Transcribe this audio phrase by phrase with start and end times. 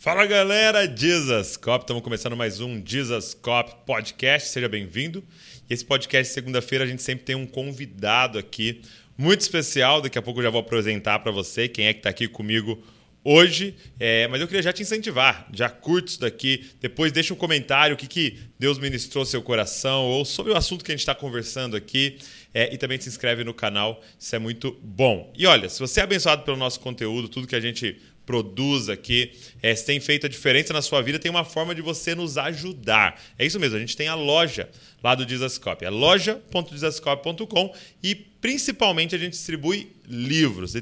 [0.00, 5.24] Fala galera, Jesus Cop, estamos começando mais um Jesus Cop podcast, seja bem-vindo.
[5.68, 8.80] E esse podcast, segunda-feira, a gente sempre tem um convidado aqui
[9.16, 12.10] muito especial, daqui a pouco eu já vou apresentar para você quem é que está
[12.10, 12.80] aqui comigo
[13.24, 17.36] hoje, é, mas eu queria já te incentivar, já curte isso daqui, depois deixa um
[17.36, 21.00] comentário o que, que Deus ministrou seu coração ou sobre o assunto que a gente
[21.00, 22.18] está conversando aqui.
[22.54, 25.32] É, e também se inscreve no canal, isso é muito bom.
[25.36, 29.32] E olha, se você é abençoado pelo nosso conteúdo, tudo que a gente produz aqui,
[29.62, 33.18] é, tem feito a diferença na sua vida, tem uma forma de você nos ajudar.
[33.38, 34.68] É isso mesmo, a gente tem a loja
[35.02, 40.74] lá do Dizascope, é loja.dizascope.com e principalmente a gente distribui livros,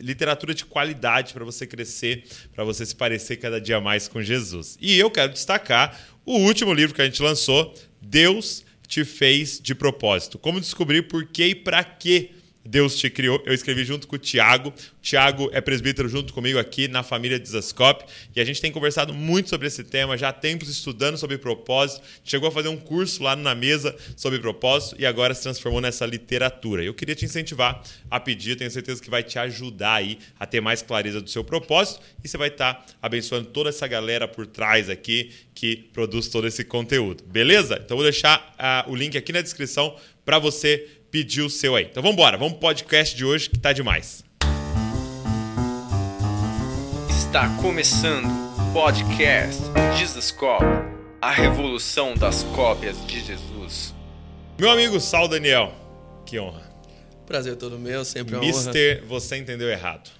[0.00, 2.22] literatura de qualidade para você crescer,
[2.54, 4.78] para você se parecer cada dia mais com Jesus.
[4.80, 9.74] E eu quero destacar o último livro que a gente lançou, Deus te fez de
[9.74, 10.38] propósito.
[10.38, 12.30] Como descobrir por que e para que
[12.64, 13.42] Deus te criou.
[13.44, 14.72] Eu escrevi junto com o Tiago.
[15.02, 18.04] Tiago é presbítero junto comigo aqui na família Desascope.
[18.34, 22.02] E a gente tem conversado muito sobre esse tema, já há tempos estudando sobre propósito.
[22.24, 26.06] Chegou a fazer um curso lá na mesa sobre propósito e agora se transformou nessa
[26.06, 26.82] literatura.
[26.82, 30.60] Eu queria te incentivar a pedir, tenho certeza que vai te ajudar aí a ter
[30.60, 34.88] mais clareza do seu propósito e você vai estar abençoando toda essa galera por trás
[34.88, 37.22] aqui que produz todo esse conteúdo.
[37.24, 37.80] Beleza?
[37.84, 38.54] Então vou deixar
[38.86, 41.84] uh, o link aqui na descrição para você pedir o seu aí.
[41.88, 44.24] Então vamos embora, vamos pro podcast de hoje que tá demais.
[47.08, 49.62] Está começando o podcast
[49.96, 50.64] Jesus Cop,
[51.22, 53.94] a revolução das cópias de Jesus.
[54.58, 55.72] Meu amigo Sal Daniel,
[56.26, 56.68] que honra.
[57.24, 59.06] Prazer todo meu, sempre uma Mister, honra.
[59.06, 60.10] você entendeu errado.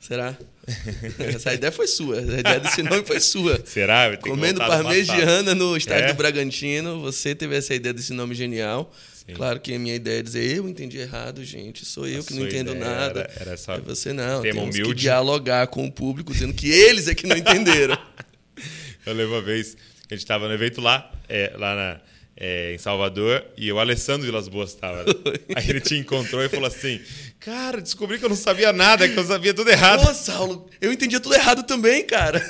[0.00, 0.36] Será?
[1.20, 2.18] Essa ideia foi sua.
[2.18, 3.64] A ideia desse nome foi sua.
[3.64, 4.16] Será?
[4.16, 6.12] Comendo parmegiana no estádio é?
[6.12, 8.92] do Bragantino, você teve essa ideia desse nome genial.
[9.26, 9.34] Sim.
[9.34, 12.34] Claro que a minha ideia é dizer, eu entendi errado, gente, sou eu a que
[12.34, 13.28] não entendo nada.
[13.34, 14.40] Era, era só é você não.
[14.40, 14.94] Tema temos humilde.
[14.94, 17.98] que dialogar com o público, dizendo que eles é que não entenderam.
[19.04, 19.74] eu lembro uma vez
[20.06, 22.00] que a gente estava no evento lá, é, lá na,
[22.36, 25.02] é, em Salvador, e o Alessandro de Las Boas estava.
[25.02, 25.12] Né?
[25.56, 27.00] Aí ele te encontrou e falou assim:
[27.40, 30.04] Cara, descobri que eu não sabia nada, que eu sabia tudo errado.
[30.04, 32.40] Nossa, Saulo, eu entendia tudo errado também, cara.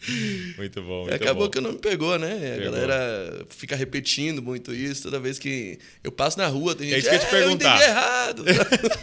[0.56, 1.02] Muito bom.
[1.02, 1.50] Muito Acabou bom.
[1.50, 2.56] que não me pegou, né?
[2.56, 2.68] Pegou.
[2.68, 6.74] A galera fica repetindo muito isso toda vez que eu passo na rua.
[6.74, 7.80] Tem gente, é isso que eu te perguntar.
[7.80, 8.44] Eu errado.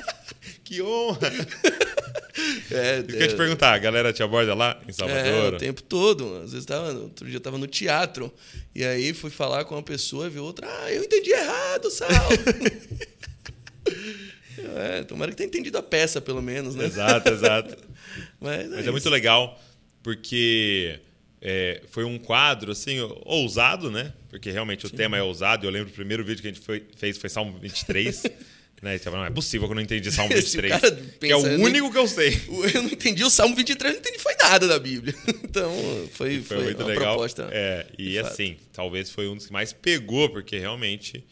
[0.64, 1.32] que honra!
[2.70, 5.54] É, isso que eu ia te perguntar, a galera te aborda lá em Salvador?
[5.54, 6.42] É, o tempo todo.
[6.44, 8.32] Às vezes tava, outro dia eu tava no teatro
[8.76, 12.08] e aí fui falar com uma pessoa e vi outra, ah, eu entendi errado, Sal.
[14.78, 16.86] é, tomara que tenha entendido a peça, pelo menos, né?
[16.86, 17.76] Exato, exato.
[18.40, 19.60] Mas, é, Mas é muito legal
[20.02, 21.00] porque
[21.42, 24.14] é, foi um quadro assim ousado, né?
[24.30, 24.96] Porque realmente o Sim.
[24.96, 25.66] tema é ousado.
[25.66, 28.24] Eu lembro o primeiro vídeo que a gente foi, fez foi Salmo 23.
[28.82, 28.98] né?
[29.00, 30.74] Tava, não é possível que eu não entendi Salmo 23.
[30.74, 32.30] Pensa, que é o único que eu sei.
[32.74, 35.14] Eu não entendi o Salmo 23, não entendi foi nada da Bíblia.
[35.48, 35.74] Então,
[36.12, 37.16] foi, foi, foi muito uma legal.
[37.16, 37.50] proposta.
[37.52, 38.70] É, e assim, fato.
[38.74, 41.26] talvez foi um dos que mais pegou, porque realmente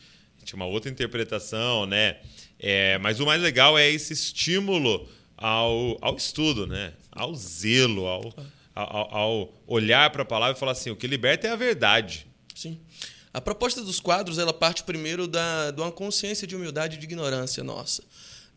[0.43, 2.17] tinha uma outra interpretação, né?
[2.59, 6.93] É, mas o mais legal é esse estímulo ao, ao estudo, né?
[7.11, 8.33] Ao zelo, ao,
[8.75, 12.27] ao, ao olhar para a palavra e falar assim: o que liberta é a verdade.
[12.53, 12.79] Sim.
[13.33, 17.05] A proposta dos quadros ela parte primeiro da, de uma consciência de humildade e de
[17.05, 18.03] ignorância nossa.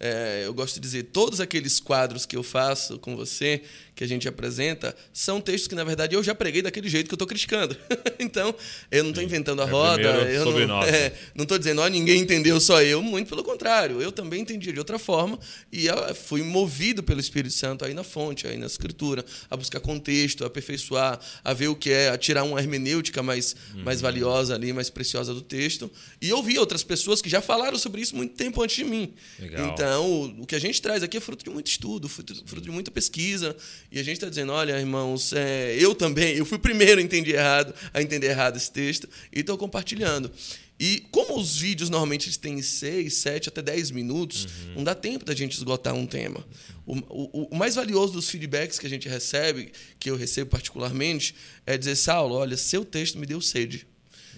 [0.00, 3.62] É, eu gosto de dizer, todos aqueles quadros que eu faço com você,
[3.98, 7.14] que a gente apresenta, são textos que, na verdade, eu já preguei daquele jeito que
[7.14, 7.76] eu estou criticando.
[8.20, 8.54] então,
[8.92, 10.02] eu não estou inventando a é roda.
[10.02, 13.02] Eu não é, estou dizendo, ó, ninguém entendeu, só eu.
[13.02, 15.36] Muito pelo contrário, eu também entendi de outra forma
[15.72, 20.44] e fui movido pelo Espírito Santo aí na fonte, aí na escritura, a buscar contexto,
[20.44, 23.82] a aperfeiçoar, a ver o que é, a tirar uma hermenêutica mais, uhum.
[23.82, 25.90] mais valiosa ali, mais preciosa do texto.
[26.22, 29.12] E ouvi outras pessoas que já falaram sobre isso muito tempo antes de mim.
[29.40, 29.72] Legal.
[29.72, 32.70] Então, o que a gente traz aqui é fruto de muito estudo, fruto, fruto de
[32.70, 33.56] muita pesquisa.
[33.90, 37.02] E a gente está dizendo, olha, irmãos, é, eu também, eu fui o primeiro a
[37.02, 40.30] entender errado, a entender errado esse texto, e estou compartilhando.
[40.78, 44.74] E como os vídeos normalmente têm 6, 7 até 10 minutos, uhum.
[44.76, 46.46] não dá tempo da gente esgotar um tema.
[46.86, 51.34] O, o, o, mais valioso dos feedbacks que a gente recebe, que eu recebo particularmente,
[51.66, 53.86] é dizer, Saulo, olha, seu texto me deu sede.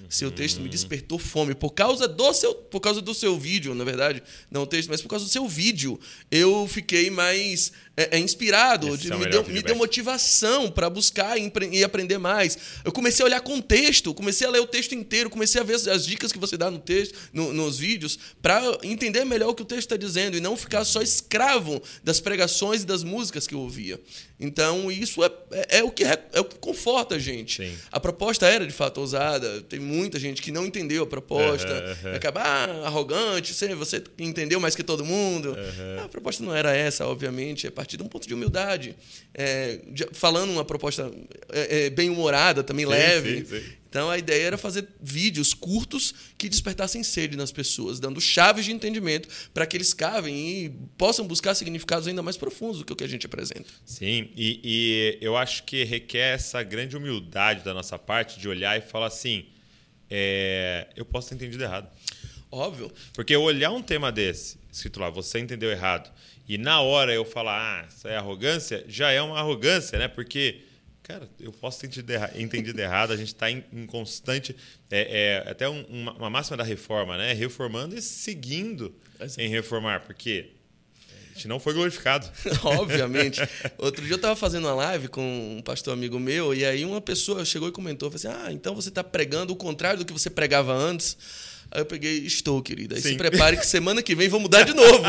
[0.08, 0.70] Seu texto me uhum.
[0.70, 1.54] despertou fome.
[1.54, 5.02] Por causa do seu, por causa do seu vídeo, na verdade, não o texto, mas
[5.02, 6.00] por causa do seu vídeo,
[6.30, 11.38] eu fiquei mais é, é inspirado, de, é me, deu, me, deu, motivação para buscar
[11.38, 12.56] e, e, aprender mais.
[12.82, 15.86] Eu comecei a olhar contexto, comecei a ler o texto inteiro, comecei a ver as,
[15.86, 19.62] as dicas que você dá no texto, no, nos vídeos, para entender melhor o que
[19.62, 23.54] o texto está dizendo e não ficar só escravo das pregações e das músicas que
[23.54, 24.00] eu ouvia.
[24.40, 27.62] Então, isso é, é, é o, que, é, o que conforta a gente.
[27.62, 27.76] Sim.
[27.92, 32.10] A proposta era de fato ousada, tem muita gente que não entendeu a proposta, uhum,
[32.10, 32.16] uhum.
[32.16, 35.50] acaba ah, arrogante, você, você entendeu mais que todo mundo.
[35.50, 36.04] Uhum.
[36.04, 38.94] A proposta não era essa, obviamente, é partir de um ponto de humildade.
[39.34, 39.80] É,
[40.12, 41.10] falando uma proposta
[41.50, 43.44] é, é, bem humorada, também sim, leve.
[43.44, 43.64] Sim, sim.
[43.88, 48.72] Então a ideia era fazer vídeos curtos que despertassem sede nas pessoas, dando chaves de
[48.72, 52.96] entendimento para que eles cavem e possam buscar significados ainda mais profundos do que o
[52.96, 53.66] que a gente apresenta.
[53.84, 58.78] Sim, e, e eu acho que requer essa grande humildade da nossa parte de olhar
[58.78, 59.46] e falar assim:
[60.08, 61.90] é, eu posso ter entendido errado.
[62.52, 62.92] Óbvio.
[63.12, 66.10] Porque olhar um tema desse, escrito lá, você entendeu errado,
[66.50, 70.08] e na hora eu falar, ah, isso é arrogância, já é uma arrogância, né?
[70.08, 70.62] Porque
[71.04, 74.56] cara, eu posso ter entendido, errado, entendido errado a gente está em, em, constante.
[74.90, 77.34] É, é até um, uma, uma, máxima da reforma, né?
[77.34, 78.92] Reformando e seguindo
[79.38, 80.50] em reformar, porque
[81.30, 82.28] a gente não foi glorificado.
[82.64, 83.40] Obviamente.
[83.78, 85.22] Outro dia eu estava fazendo uma live com
[85.56, 88.88] um pastor amigo meu, e aí uma pessoa chegou e comentou: assim, Ah, então você
[88.88, 91.16] está pregando o contrário do que você pregava antes.
[91.70, 92.96] Aí eu peguei, estou, querida.
[92.96, 93.10] Aí Sim.
[93.10, 95.04] se prepare que semana que vem vou mudar de novo.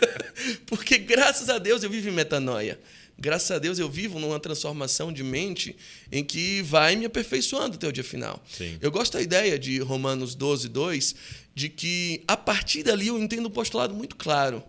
[0.66, 2.78] Porque graças a Deus eu vivo em metanoia
[3.18, 5.76] graças a Deus eu vivo numa transformação de mente
[6.12, 8.42] em que vai me aperfeiçoando até o dia final.
[8.50, 8.78] Sim.
[8.80, 11.14] Eu gosto da ideia de Romanos 12, 2,
[11.54, 14.62] de que a partir dali eu entendo um postulado muito claro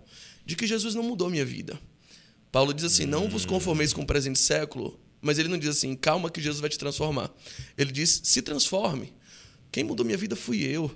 [0.45, 1.80] de que Jesus não mudou minha vida.
[2.51, 5.95] Paulo diz assim: não vos conformeis com o presente século, mas ele não diz assim,
[5.95, 7.30] calma que Jesus vai te transformar.
[7.78, 9.13] Ele diz: se transforme.
[9.69, 10.90] Quem mudou minha vida fui eu.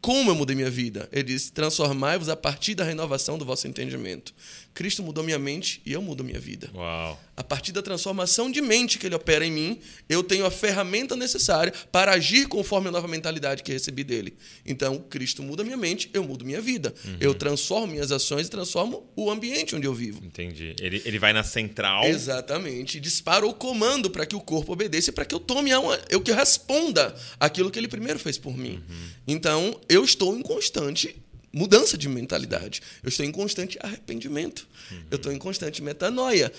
[0.00, 1.08] Como eu mudei minha vida?
[1.12, 4.32] Ele diz: transformai-vos a partir da renovação do vosso entendimento.
[4.78, 6.70] Cristo mudou minha mente e eu mudo minha vida.
[6.72, 7.20] Uau.
[7.36, 11.16] A partir da transformação de mente que ele opera em mim, eu tenho a ferramenta
[11.16, 14.36] necessária para agir conforme a nova mentalidade que recebi dele.
[14.64, 16.94] Então, Cristo muda minha mente, eu mudo minha vida.
[17.04, 17.16] Uhum.
[17.18, 20.24] Eu transformo minhas ações e transformo o ambiente onde eu vivo.
[20.24, 20.76] Entendi.
[20.78, 22.04] Ele, ele vai na central.
[22.04, 23.00] Exatamente.
[23.00, 26.20] Dispara o comando para que o corpo obedeça e para que eu tome uma, eu
[26.20, 28.80] que responda aquilo que ele primeiro fez por mim.
[28.88, 29.08] Uhum.
[29.26, 31.16] Então, eu estou em constante
[31.52, 32.82] mudança de mentalidade.
[33.02, 34.66] Eu estou em constante arrependimento.
[34.90, 35.02] Uhum.
[35.10, 36.52] Eu estou em constante metanoia.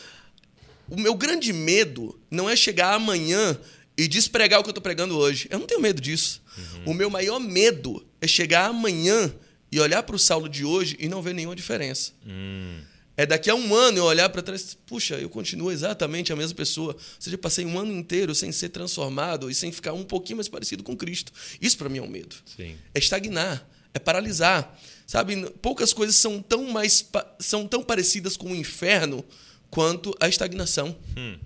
[0.89, 3.59] O meu grande medo não é chegar amanhã
[3.97, 5.47] e despregar o que eu estou pregando hoje.
[5.51, 6.41] Eu não tenho medo disso.
[6.57, 6.91] Uhum.
[6.91, 9.33] O meu maior medo é chegar amanhã
[9.71, 12.11] e olhar para o Saulo de hoje e não ver nenhuma diferença.
[12.25, 12.79] Uhum.
[13.15, 16.55] É daqui a um ano eu olhar para trás, puxa, eu continuo exatamente a mesma
[16.55, 16.93] pessoa.
[16.93, 20.47] Ou seja, passei um ano inteiro sem ser transformado e sem ficar um pouquinho mais
[20.47, 21.33] parecido com Cristo.
[21.61, 22.37] Isso para mim é um medo.
[22.55, 22.77] Sim.
[22.95, 24.77] É estagnar é paralisar.
[25.05, 27.03] Sabe, poucas coisas são tão mais
[27.39, 29.25] são tão parecidas com o inferno
[29.69, 30.95] quanto a estagnação.
[31.17, 31.37] Hum.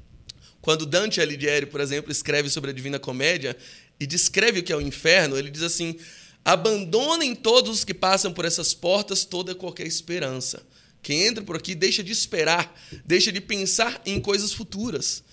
[0.61, 3.55] Quando Dante Alighieri, por exemplo, escreve sobre a Divina Comédia
[3.99, 5.97] e descreve o que é o inferno, ele diz assim:
[6.43, 10.61] abandonem todos os que passam por essas portas toda qualquer esperança.
[11.01, 12.73] Quem entra por aqui deixa de esperar,
[13.05, 15.23] deixa de pensar em coisas futuras.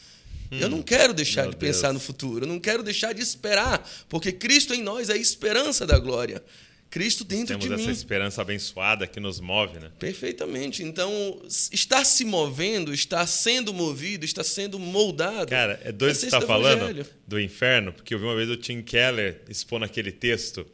[0.51, 1.95] Hum, eu não quero deixar de pensar Deus.
[1.95, 5.87] no futuro, eu não quero deixar de esperar, porque Cristo em nós é a esperança
[5.87, 6.43] da glória.
[6.91, 7.77] Cristo dentro Temos de mim.
[7.77, 9.93] Temos essa esperança abençoada que nos move, né?
[9.99, 10.83] Perfeitamente.
[10.83, 15.49] Então, estar se movendo, estar sendo movido, estar sendo moldado.
[15.49, 18.83] Cara, é doido você estar falando do inferno, porque eu vi uma vez o Tim
[18.83, 20.67] Keller expondo aquele texto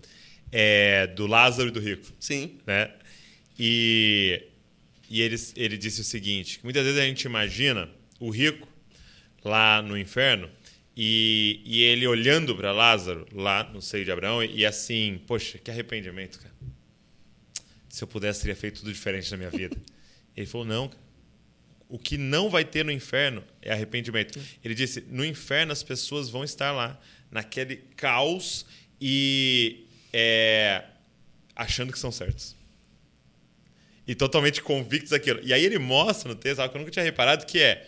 [0.51, 2.11] é, do Lázaro e do rico.
[2.19, 2.59] Sim.
[2.67, 2.91] Né?
[3.59, 4.43] E,
[5.11, 8.67] e ele, ele disse o seguinte: muitas vezes a gente imagina o rico
[9.45, 10.49] lá no inferno
[10.97, 15.59] e, e ele olhando para Lázaro lá no seio de Abraão e, e assim, poxa,
[15.59, 16.55] que arrependimento, cara.
[17.89, 19.77] Se eu pudesse, teria feito tudo diferente na minha vida.
[20.35, 20.91] Ele falou: não,
[21.89, 24.39] o que não vai ter no inferno é arrependimento.
[24.65, 26.99] Ele disse: no inferno as pessoas vão estar lá,
[27.31, 28.67] naquele caos
[29.01, 30.83] e é,
[31.55, 32.57] achando que são certos.
[34.07, 35.41] E totalmente convictos daquilo.
[35.43, 37.87] E aí ele mostra no texto algo que eu nunca tinha reparado, que é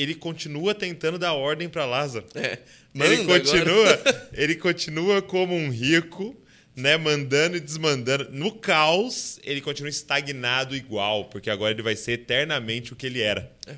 [0.00, 2.26] ele continua tentando dar ordem para Lázaro.
[2.34, 2.58] É,
[2.94, 4.02] ele continua,
[4.32, 6.40] ele continua como um rico,
[6.76, 8.28] né, mandando e desmandando.
[8.30, 13.20] No caos, ele continua estagnado igual, porque agora ele vai ser eternamente o que ele
[13.20, 13.50] era.
[13.66, 13.76] É.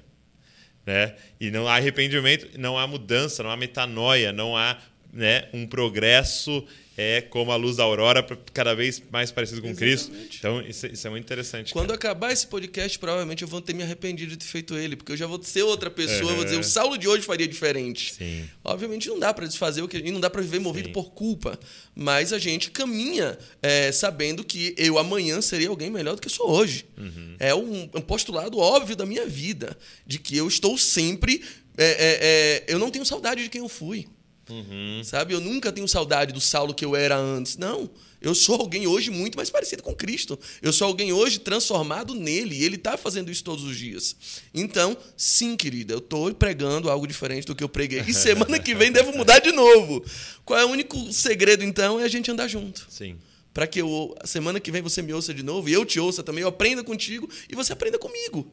[0.84, 1.14] Né?
[1.40, 4.78] E não há arrependimento, não há mudança, não há metanoia, não há
[5.12, 6.64] né, um progresso
[7.00, 10.06] é como a luz da aurora, cada vez mais parecido com Exatamente.
[10.06, 10.36] Cristo.
[10.38, 11.72] Então, isso, isso, é muito interessante.
[11.72, 11.98] Quando cara.
[11.98, 15.16] acabar esse podcast, provavelmente eu vou ter me arrependido de ter feito ele, porque eu
[15.16, 18.12] já vou ser outra pessoa, vou dizer, o Saulo de hoje faria diferente.
[18.12, 18.46] Sim.
[18.62, 20.92] Obviamente não dá para desfazer o que e não dá para viver movido Sim.
[20.92, 21.58] por culpa,
[21.94, 26.32] mas a gente caminha é, sabendo que eu amanhã seria alguém melhor do que eu
[26.32, 26.84] sou hoje.
[26.98, 27.36] Uhum.
[27.38, 29.74] É um, um, postulado óbvio da minha vida,
[30.06, 31.42] de que eu estou sempre.
[31.78, 34.06] É, é, é eu não tenho saudade de quem eu fui.
[34.50, 35.02] Uhum.
[35.04, 35.34] Sabe?
[35.34, 37.56] Eu nunca tenho saudade do Saulo que eu era antes.
[37.56, 37.88] Não.
[38.20, 40.38] Eu sou alguém hoje muito mais parecido com Cristo.
[40.60, 42.56] Eu sou alguém hoje transformado nele.
[42.56, 44.16] E ele está fazendo isso todos os dias.
[44.52, 48.04] Então, sim, querida, eu estou pregando algo diferente do que eu preguei.
[48.06, 50.04] E semana que vem devo mudar de novo.
[50.44, 51.98] Qual é o único segredo, então?
[51.98, 52.86] É a gente andar junto.
[52.90, 53.16] Sim.
[53.52, 55.98] Para que eu, a semana que vem você me ouça de novo e eu te
[55.98, 58.46] ouça também, eu aprenda contigo e você aprenda comigo.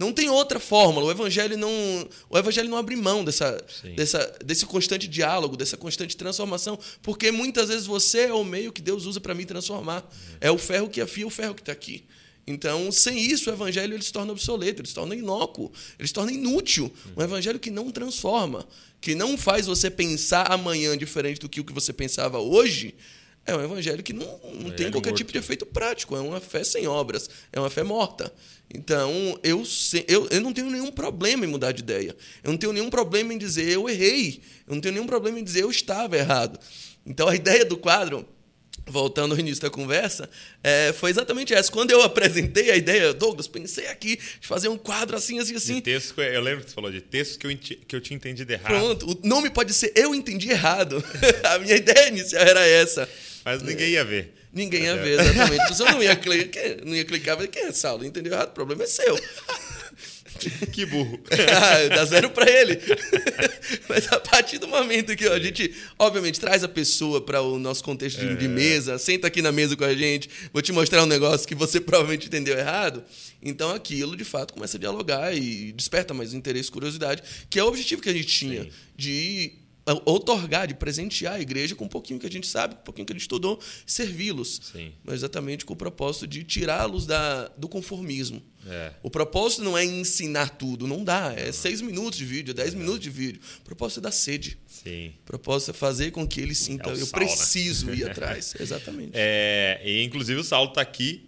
[0.00, 1.08] Não tem outra fórmula.
[1.08, 3.62] O evangelho não, o evangelho não abre mão dessa,
[3.94, 8.80] dessa, desse constante diálogo, dessa constante transformação, porque muitas vezes você é o meio que
[8.80, 10.10] Deus usa para me transformar.
[10.40, 12.06] É o ferro que afia o ferro que está aqui.
[12.46, 16.14] Então, sem isso, o evangelho ele se torna obsoleto, ele se torna inócuo, ele se
[16.14, 16.90] torna inútil.
[17.14, 18.66] Um evangelho que não transforma,
[19.02, 22.94] que não faz você pensar amanhã diferente do que o que você pensava hoje,
[23.50, 25.18] é um evangelho que não, não tem qualquer morto.
[25.18, 26.16] tipo de efeito prático.
[26.16, 27.28] É uma fé sem obras.
[27.52, 28.32] É uma fé morta.
[28.72, 29.62] Então, eu,
[30.06, 32.16] eu, eu não tenho nenhum problema em mudar de ideia.
[32.42, 34.40] Eu não tenho nenhum problema em dizer eu errei.
[34.66, 36.58] Eu não tenho nenhum problema em dizer eu estava errado.
[37.04, 38.26] Então, a ideia do quadro
[38.86, 40.28] voltando ao início da conversa,
[40.62, 41.70] é, foi exatamente essa.
[41.70, 45.74] Quando eu apresentei a ideia, Douglas, pensei aqui de fazer um quadro assim, assim, assim.
[45.76, 48.52] De texto, eu lembro que você falou de texto que eu, que eu tinha entendido
[48.52, 48.68] errado.
[48.68, 51.02] Pronto, o nome pode ser Eu Entendi Errado.
[51.44, 53.08] a minha ideia inicial era essa.
[53.44, 54.34] Mas ninguém ia ver.
[54.52, 55.68] Ninguém ia ver, exatamente.
[55.68, 58.04] Você não ia clicar, não ia clicar, vai quem é Saulo?
[58.04, 58.48] Entendeu errado?
[58.48, 59.18] O problema é seu.
[60.72, 61.20] Que burro.
[61.30, 62.80] ah, dá zero para ele.
[63.88, 67.84] Mas a partir do momento que a gente, obviamente, traz a pessoa para o nosso
[67.84, 68.34] contexto de, é.
[68.34, 71.54] de, mesa, senta aqui na mesa com a gente, vou te mostrar um negócio que
[71.54, 73.02] você provavelmente entendeu errado.
[73.42, 77.64] Então aquilo, de fato, começa a dialogar e desperta mais interesse e curiosidade, que é
[77.64, 78.70] o objetivo que a gente tinha Sim.
[78.96, 79.52] de
[80.04, 83.06] otorgar, de presentear a igreja com um pouquinho que a gente sabe, com um pouquinho
[83.06, 84.72] que a gente estudou, servi-los.
[85.04, 87.06] Mas exatamente com o propósito de tirá-los
[87.56, 88.42] do conformismo.
[88.66, 88.92] É.
[89.02, 91.32] O propósito não é ensinar tudo, não dá.
[91.34, 92.76] É seis minutos de vídeo, dez é.
[92.76, 93.40] minutos de vídeo.
[93.60, 94.58] O propósito é dar sede.
[94.66, 95.14] Sim.
[95.22, 98.54] O propósito é fazer com que ele sinta, é eu preciso ir atrás.
[98.58, 99.12] Exatamente.
[99.14, 101.26] É, e, inclusive o Saulo está aqui.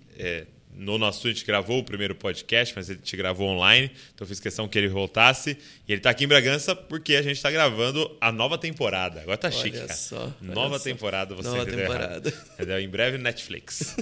[0.74, 4.40] No nosso a gente gravou o primeiro podcast, mas ele te gravou online, então fiz
[4.40, 5.56] questão que ele voltasse.
[5.86, 9.20] E ele está aqui em Bragança porque a gente está gravando a nova temporada.
[9.20, 9.92] Agora tá chique, cara.
[9.92, 12.32] Só, nova temporada, você Nova temporada.
[12.54, 12.80] Entendeu?
[12.80, 13.96] Em breve Netflix.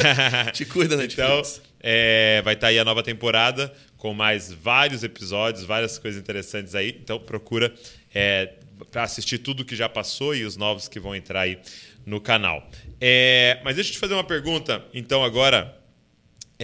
[0.52, 1.58] te cuida, Netflix.
[1.58, 6.20] Então, é, vai estar tá aí a nova temporada com mais vários episódios, várias coisas
[6.20, 6.98] interessantes aí.
[7.02, 7.72] Então procura
[8.14, 8.54] é,
[8.90, 11.58] para assistir tudo que já passou e os novos que vão entrar aí
[12.06, 12.68] no canal.
[13.00, 15.83] É, mas deixa eu te fazer uma pergunta, então, agora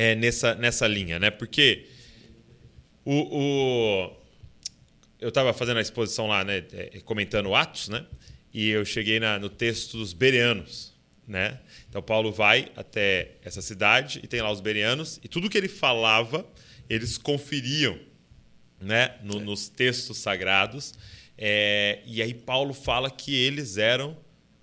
[0.01, 1.31] é, nessa, nessa linha, né?
[1.31, 1.87] Porque
[3.05, 4.17] o, o
[5.21, 8.07] eu estava fazendo a exposição lá, né, é, comentando Atos, né?
[8.53, 10.95] E eu cheguei na, no texto dos Bereanos,
[11.29, 11.61] né?
[11.87, 15.69] Então Paulo vai até essa cidade e tem lá os Bereanos e tudo que ele
[15.69, 16.47] falava
[16.89, 17.99] eles conferiam,
[18.81, 19.17] né?
[19.23, 19.41] No, é.
[19.41, 20.95] Nos textos sagrados.
[21.37, 24.17] É, e aí Paulo fala que eles eram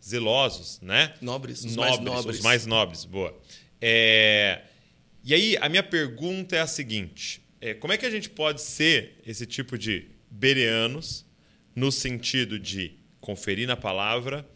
[0.04, 1.14] zelosos, né?
[1.22, 2.38] Nobres, os nobres, mais nobres.
[2.38, 3.40] Os mais nobres, boa.
[3.80, 4.64] É,
[5.28, 8.62] e aí, a minha pergunta é a seguinte: é, como é que a gente pode
[8.62, 11.26] ser esse tipo de bereanos,
[11.76, 14.48] no sentido de conferir na palavra,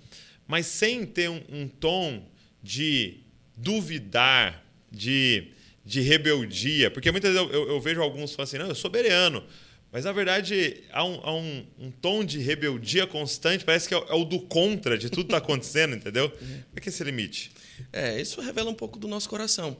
[0.47, 2.25] mas sem ter um, um tom
[2.63, 3.17] de
[3.57, 5.49] duvidar, de,
[5.83, 6.89] de rebeldia?
[6.89, 9.43] Porque muitas vezes eu, eu, eu vejo alguns falando assim: não, eu sou bereano.
[9.91, 13.97] Mas, na verdade, há um, há um, um tom de rebeldia constante, parece que é,
[13.97, 16.29] é o do contra de tudo que está acontecendo, entendeu?
[16.29, 17.51] Como é que é esse limite?
[17.91, 19.77] É, isso revela um pouco do nosso coração.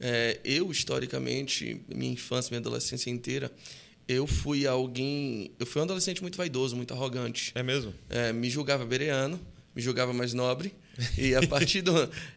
[0.00, 3.50] É, eu, historicamente, minha infância, minha adolescência inteira,
[4.08, 5.50] eu fui alguém.
[5.58, 7.52] Eu fui um adolescente muito vaidoso, muito arrogante.
[7.54, 7.94] É mesmo?
[8.08, 9.40] É, me julgava bereano,
[9.74, 10.74] me julgava mais nobre.
[11.18, 11.92] E a partir do.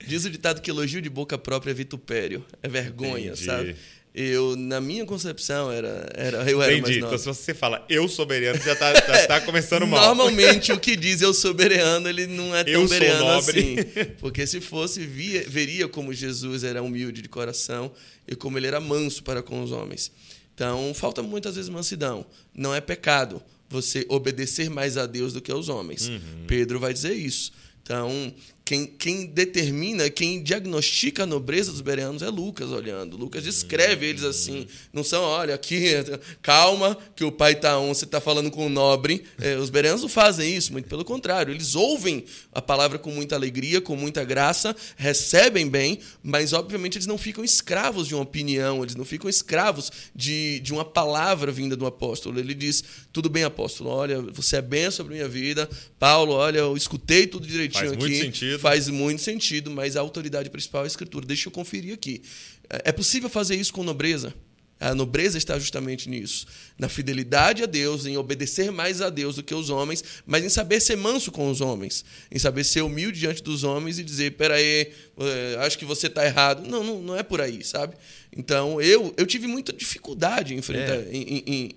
[0.08, 3.46] Diz o ditado que elogio de boca própria é vitupério, é vergonha, Entendi.
[3.46, 3.76] sabe?
[4.20, 7.02] Eu, na minha concepção, era, era eu era Entendi.
[7.02, 10.04] mais Então, se você fala eu sou bereano, já está tá, tá começando mal.
[10.08, 13.76] Normalmente, o que diz eu sou bereano, ele não é tão eu bereano assim.
[14.20, 17.92] Porque se fosse, via, veria como Jesus era humilde de coração
[18.28, 20.12] e como ele era manso para com os homens.
[20.56, 22.26] Então, falta muitas vezes mansidão.
[22.56, 26.08] Não é pecado você obedecer mais a Deus do que aos homens.
[26.08, 26.46] Uhum.
[26.48, 27.52] Pedro vai dizer isso.
[27.84, 28.34] Então,
[28.68, 33.16] quem, quem, determina, quem diagnostica a nobreza dos bereanos é Lucas olhando.
[33.16, 34.68] Lucas descreve eles assim.
[34.92, 35.94] Não são, olha, aqui,
[36.44, 39.24] calma, que o pai está on, você está falando com o nobre.
[39.40, 41.54] É, os bereanos não fazem isso, muito pelo contrário.
[41.54, 47.08] Eles ouvem a palavra com muita alegria, com muita graça, recebem bem, mas obviamente eles
[47.08, 51.78] não ficam escravos de uma opinião, eles não ficam escravos de, de uma palavra vinda
[51.78, 52.38] do apóstolo.
[52.38, 52.84] Ele diz:
[53.14, 55.70] tudo bem, apóstolo, olha, você é bem sobre a minha vida.
[55.98, 58.02] Paulo, olha, eu escutei tudo direitinho Faz aqui.
[58.02, 61.26] Muito sentido Faz muito sentido, mas a autoridade principal é a escritura.
[61.26, 62.22] Deixa eu conferir aqui.
[62.70, 64.34] É possível fazer isso com nobreza?
[64.80, 66.46] A nobreza está justamente nisso,
[66.78, 70.50] na fidelidade a Deus, em obedecer mais a Deus do que os homens, mas em
[70.50, 74.34] saber ser manso com os homens, em saber ser humilde diante dos homens e dizer:
[74.34, 76.68] peraí, eh, acho que você está errado.
[76.70, 77.96] Não, não, não é por aí, sabe?
[78.32, 81.10] Então, eu, eu tive muita dificuldade em enfrentar, É.
[81.12, 81.70] em, em- em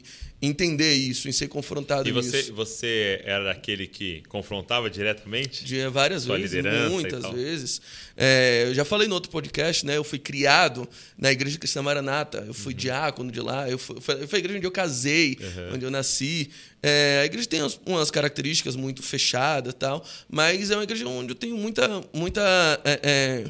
[0.43, 2.55] entender isso, em ser confrontado E você, nisso.
[2.55, 5.65] você era aquele que confrontava diretamente?
[5.65, 7.81] De várias Sua vezes, liderança muitas vezes.
[8.17, 9.97] É, eu já falei no outro podcast, né?
[9.97, 12.39] Eu fui criado na Igreja Cristã Maranata.
[12.39, 12.55] Eu Uhum.
[12.55, 13.69] fui diácono de lá.
[13.69, 15.39] Eu fui, foi, foi a igreja onde eu casei,
[15.75, 16.51] onde eu nasci.
[16.83, 21.07] É, a igreja tem umas, umas características muito fechadas e tal, mas é uma igreja
[21.07, 22.03] onde eu tenho muita.
[22.15, 23.45] muita é, é,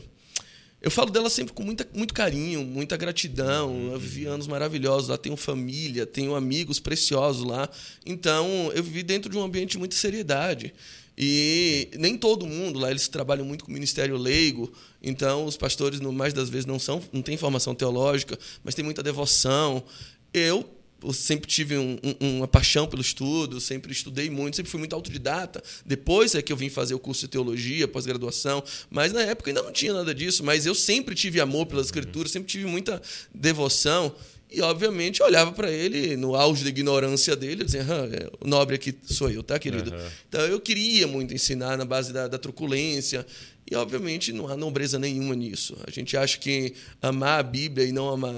[0.83, 3.91] eu falo dela sempre com muita, muito carinho, muita gratidão.
[3.93, 7.69] Eu vivi anos maravilhosos lá, tenho família, tenho amigos preciosos lá.
[8.05, 10.73] Então, eu vivi dentro de um ambiente de muita seriedade.
[11.19, 14.73] E nem todo mundo lá, eles trabalham muito com o ministério leigo.
[15.03, 18.83] Então, os pastores, no mais das vezes, não são, não têm formação teológica, mas tem
[18.83, 19.85] muita devoção.
[20.33, 24.79] Eu eu sempre tive um- um- uma paixão pelo estudo, sempre estudei muito, sempre fui
[24.79, 25.63] muito autodidata.
[25.85, 29.63] Depois é que eu vim fazer o curso de teologia, pós-graduação, mas na época ainda
[29.63, 30.45] não tinha nada disso.
[30.45, 33.01] Mas eu sempre tive amor pelas escrituras, sempre tive muita
[33.35, 34.15] devoção.
[34.53, 38.49] E, obviamente, eu olhava para ele no auge da ignorância dele, dizia, "Ah, é, o
[38.49, 39.95] nobre aqui sou eu, tá, querido?
[39.95, 40.09] Aham.
[40.29, 43.25] Então, eu queria muito ensinar na base da, da truculência.
[43.71, 45.77] E, obviamente, não há nobreza nenhuma nisso.
[45.87, 48.35] A gente acha que amar a Bíblia e não amar.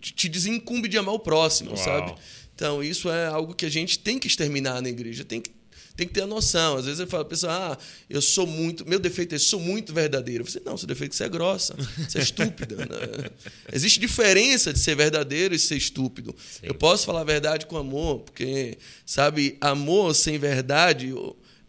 [0.00, 1.78] te desincumbe de amar o próximo, Uau.
[1.84, 2.14] sabe?
[2.54, 5.24] Então, isso é algo que a gente tem que exterminar na igreja.
[5.24, 5.50] Tem que,
[5.96, 6.76] tem que ter a noção.
[6.76, 8.88] Às vezes eu falo, pessoal, ah, eu sou muito.
[8.88, 10.48] Meu defeito é eu sou muito verdadeiro.
[10.48, 12.76] Você, não, seu defeito é que você é grossa, você é estúpida.
[12.76, 12.86] né?
[13.72, 16.32] Existe diferença de ser verdadeiro e ser estúpido.
[16.62, 21.12] Eu posso falar a verdade com amor, porque, sabe, amor sem verdade.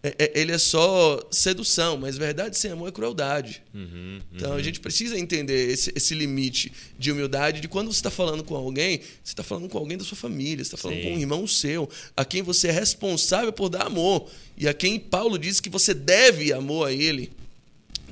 [0.04, 3.62] É- é- Ele é só sedução, mas verdade sem amor é crueldade.
[3.74, 8.10] Uhum, Então a gente precisa entender esse, esse limite de humildade de quando você está
[8.10, 11.04] falando com alguém, você está falando com alguém da sua família, você está falando Sim.
[11.04, 14.28] com um irmão seu, a quem você é responsável por dar amor
[14.58, 17.32] e a quem Paulo diz que você deve amor a ele.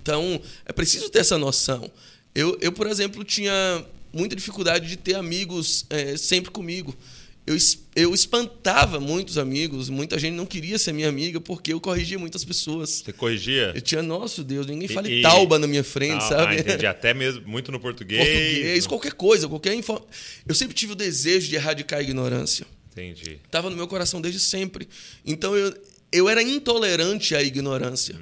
[0.01, 1.89] Então é preciso ter essa noção.
[2.35, 6.95] Eu, eu por exemplo, tinha muita dificuldade de ter amigos eh, sempre comigo.
[7.49, 7.57] Eu,
[7.95, 12.45] eu espantava muitos amigos, muita gente não queria ser minha amiga porque eu corrigia muitas
[12.45, 13.01] pessoas.
[13.03, 13.71] Você corrigia?
[13.73, 16.55] Eu tinha, nosso Deus, ninguém E- fala e- tauba na minha frente, Ah, sabe?
[16.57, 16.85] Ah, entendi.
[16.85, 18.21] Até mesmo muito no português.
[18.23, 20.07] Português, qualquer coisa, qualquer informação.
[20.47, 22.67] Eu sempre tive o desejo de erradicar a ignorância.
[22.91, 23.39] Entendi.
[23.43, 24.87] Estava no meu coração desde sempre.
[25.25, 25.73] Então eu,
[26.11, 28.15] eu era intolerante à ignorância.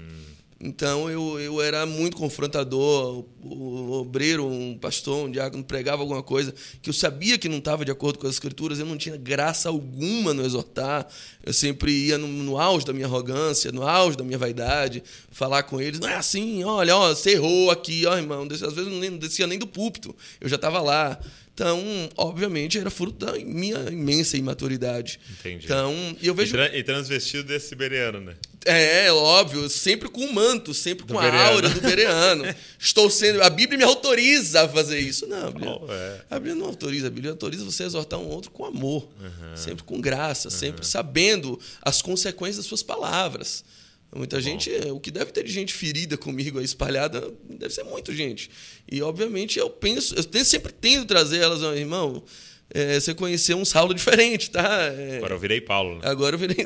[0.60, 3.24] Então eu, eu era muito confrontador.
[3.44, 7.60] O, o obreiro, um pastor, um diácono pregava alguma coisa que eu sabia que não
[7.60, 11.08] estava de acordo com as escrituras, eu não tinha graça alguma no exortar.
[11.46, 15.62] Eu sempre ia no, no auge da minha arrogância, no auge da minha vaidade, falar
[15.64, 16.00] com eles.
[16.00, 18.44] Não é assim, olha, ó, você errou aqui, ó, irmão.
[18.52, 21.20] Às vezes eu não descia nem do púlpito, eu já estava lá.
[21.54, 21.84] Então,
[22.18, 25.20] obviamente, era fruto da minha imensa imaturidade.
[25.40, 25.66] Entendi.
[25.66, 26.52] Então, e eu E, vejo.
[26.54, 28.36] tra- e transvestido desse siberiano, né?
[28.68, 31.46] É, óbvio, sempre com o manto, sempre Do com a bereano.
[31.52, 32.44] aura do bereano.
[32.80, 33.42] Estou sendo.
[33.42, 35.26] A Bíblia me autoriza a fazer isso.
[35.28, 36.22] Não, a Bíblia, Oh, é.
[36.30, 37.08] a Bíblia não autoriza.
[37.08, 39.08] A Bíblia autoriza você a exortar um outro com amor,
[39.56, 43.64] sempre com graça, sempre sabendo as consequências das suas palavras.
[44.16, 48.14] Muita gente, o que deve ter de gente ferida comigo aí espalhada, deve ser muito
[48.16, 48.50] gente.
[48.90, 52.24] E obviamente eu penso, eu sempre tento trazer elas, irmão.
[52.74, 54.84] é, você conheceu um Saulo diferente, tá?
[54.98, 56.02] É, Agora eu virei Paulo, né?
[56.04, 56.66] agora eu virei.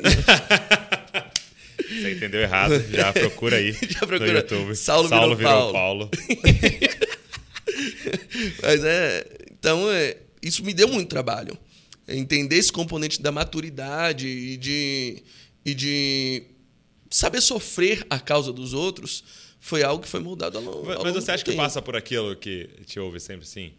[2.00, 2.78] Você entendeu errado.
[2.90, 4.32] Já procura aí Já procura.
[4.32, 4.76] no YouTube.
[4.76, 5.72] Saulo virou virou Paulo.
[5.72, 6.10] Paulo.
[8.62, 9.26] Mas é.
[9.50, 11.56] Então, é, isso me deu muito trabalho.
[12.08, 15.22] Entender esse componente da maturidade e de,
[15.64, 16.42] e de
[17.08, 19.22] saber sofrer a causa dos outros
[19.60, 21.94] foi algo que foi moldado ao longo Mas, ao longo você acha que passa por
[21.94, 23.72] aquilo que a gente ouve sempre assim?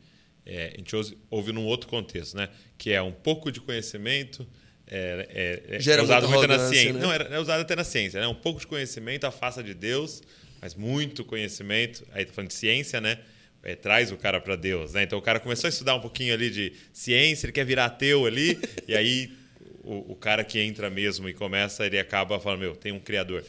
[0.45, 2.47] É, a gente ouve, ouve num outro contexto, né?
[2.77, 4.47] Que é um pouco de conhecimento.
[4.87, 6.93] É, é, é- Gera é usado muito na ciência.
[6.93, 6.99] né?
[6.99, 8.27] Não, é, é usado até na ciência, né?
[8.27, 10.21] Um pouco de conhecimento afasta de Deus,
[10.61, 12.05] mas muito conhecimento.
[12.11, 13.19] Aí tá falando de ciência, né?
[13.63, 15.03] É, traz o cara para Deus, né?
[15.03, 18.25] Então o cara começou a estudar um pouquinho ali de ciência, ele quer virar ateu
[18.25, 19.31] ali, e aí
[19.83, 23.43] o, o cara que entra mesmo e começa, ele acaba falando, meu, tem um criador.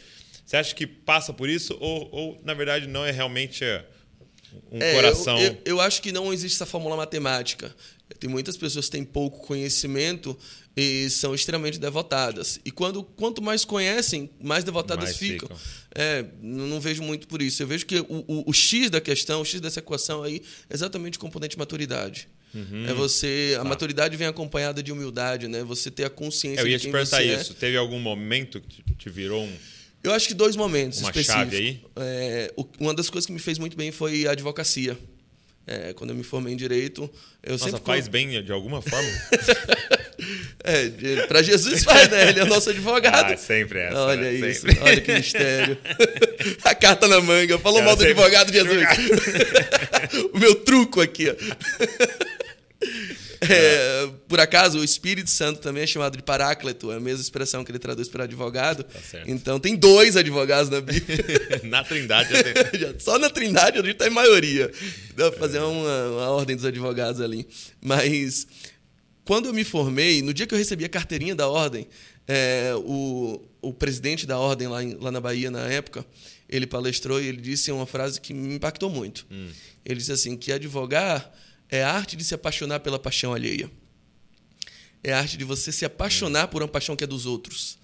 [0.47, 3.85] Você acha que passa por isso ou, ou na verdade não é realmente é,
[4.71, 5.41] um É, eu- coração?
[5.41, 7.75] Eu, eu acho que não existe essa fórmula matemática.
[8.21, 10.39] Tem muitas pessoas que têm pouco conhecimento
[10.77, 12.59] e são extremamente devotadas.
[12.65, 15.49] E quando, quanto mais conhecem, mais devotadas Mais ficam.
[15.49, 15.61] ficam.
[15.95, 17.63] É, não não vejo muito por isso.
[17.63, 20.75] Eu vejo que o, o- o X da questão, o X dessa equação aí, é
[20.75, 22.29] exatamente o componente maturidade.
[22.53, 22.87] Uhum.
[22.89, 23.53] É você.
[23.55, 23.61] Tá.
[23.63, 25.63] A maturidade vem acompanhada de humildade, né?
[25.65, 27.35] Você ter a consciência eu ia de te perguntar é.
[27.41, 27.55] isso.
[27.55, 29.53] Teve algum momento que te- virou um.
[30.03, 31.35] Eu acho que dois momentos Uma específicos.
[31.35, 31.81] chave aí?
[31.97, 34.99] É, uma das coisas que me fez muito bem foi a advocacia.
[35.67, 37.11] É, quando eu me formei em direito,
[37.43, 39.09] eu Nossa, sempre faz bem de alguma forma?
[40.63, 42.31] É, para Jesus faz, né?
[42.31, 43.33] Ele é nosso advogado.
[43.35, 43.97] Ah, sempre essa.
[43.99, 44.51] Olha né?
[44.51, 44.81] isso, Sempre.
[44.83, 45.79] olha que mistério.
[46.65, 47.59] A carta na manga.
[47.59, 48.87] Falou mal do sempre- advogado Jesus.
[50.33, 51.35] o meu truco aqui, ó.
[53.49, 57.63] É, por acaso, o Espírito Santo também é chamado de Paráclito, é a mesma expressão
[57.65, 58.85] que ele traduz para advogado.
[58.85, 59.29] Tá certo.
[59.31, 61.19] Então, tem dois advogados na Bíblia.
[61.65, 62.99] Na Trindade já tem.
[62.99, 64.71] Só na Trindade a gente tá em maioria.
[65.17, 67.47] Dá pra fazer uma, uma ordem dos advogados ali.
[67.83, 68.47] Mas
[69.25, 71.87] quando eu me formei, no dia que eu recebi a carteirinha da ordem,
[72.29, 76.05] é, o, o presidente da ordem lá, em- lá na Bahia, na época,
[76.49, 79.27] ele palestrou e ele disse uma frase que me impactou muito.
[79.85, 81.33] Ele disse assim, que advogar
[81.71, 83.71] é a arte de se apaixonar pela paixão alheia.
[85.03, 87.79] É a arte de você se apaixonar por uma paixão que é dos outros.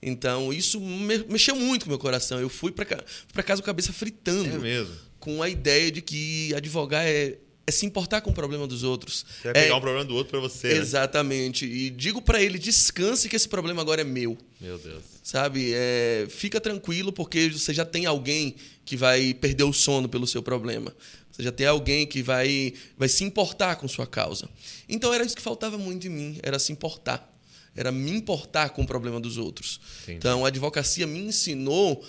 [0.00, 2.40] Então, isso me- mexeu muito com o meu coração.
[2.40, 4.94] Eu fui para casa com a cabeça fritando É mesmo.
[5.20, 9.24] com a ideia de que advogar é, é se importar com o problema dos outros.
[9.40, 10.68] Você vai É- pegar um problema do outro pra você.
[10.68, 10.74] né?
[10.76, 11.64] Exatamente.
[11.64, 14.36] E digo para ele, descanse que esse problema agora é meu.
[14.60, 15.02] Meu Deus.
[15.22, 15.70] Sabe?
[15.74, 20.42] É, fica tranquilo porque você já tem alguém que vai perder o sono pelo seu
[20.42, 20.94] problema.
[21.30, 24.48] Você já tem alguém que vai, vai se importar com sua causa.
[24.88, 27.28] Então era isso que faltava muito em mim, era se importar.
[27.74, 29.80] Era me importar com o problema dos outros.
[30.02, 30.18] Entendi.
[30.18, 32.04] Então a advocacia me ensinou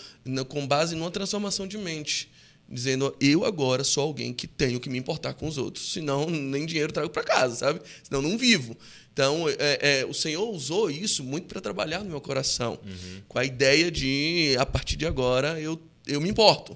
[0.50, 2.30] com base numa transformação de mente.
[2.74, 5.94] Dizendo, eu agora sou alguém que tenho que me importar com os outros.
[5.94, 7.80] Senão, nem dinheiro trago para casa, sabe?
[8.02, 8.76] Senão, não vivo.
[9.14, 12.80] Então, é, é, o Senhor usou isso muito para trabalhar no meu coração.
[13.28, 16.76] Com a ideia de, a partir de agora, eu, eu me importo.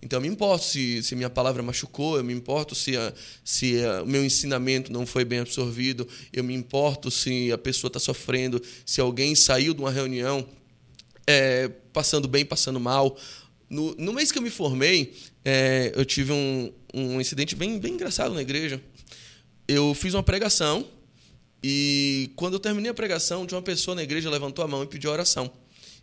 [0.00, 3.12] Então, eu me importo se, se minha palavra machucou, eu me importo se, a-
[3.44, 7.88] se a- o meu ensinamento não foi bem absorvido, eu me importo se a pessoa
[7.88, 10.46] está sofrendo, se alguém saiu de uma reunião
[11.26, 13.16] é, passando bem, passando mal.
[13.74, 15.12] No, no mês que eu me formei,
[15.44, 18.80] é, eu tive um, um incidente bem, bem engraçado na igreja.
[19.66, 20.86] Eu fiz uma pregação
[21.60, 24.86] e quando eu terminei a pregação, tinha uma pessoa na igreja levantou a mão e
[24.86, 25.50] pediu oração.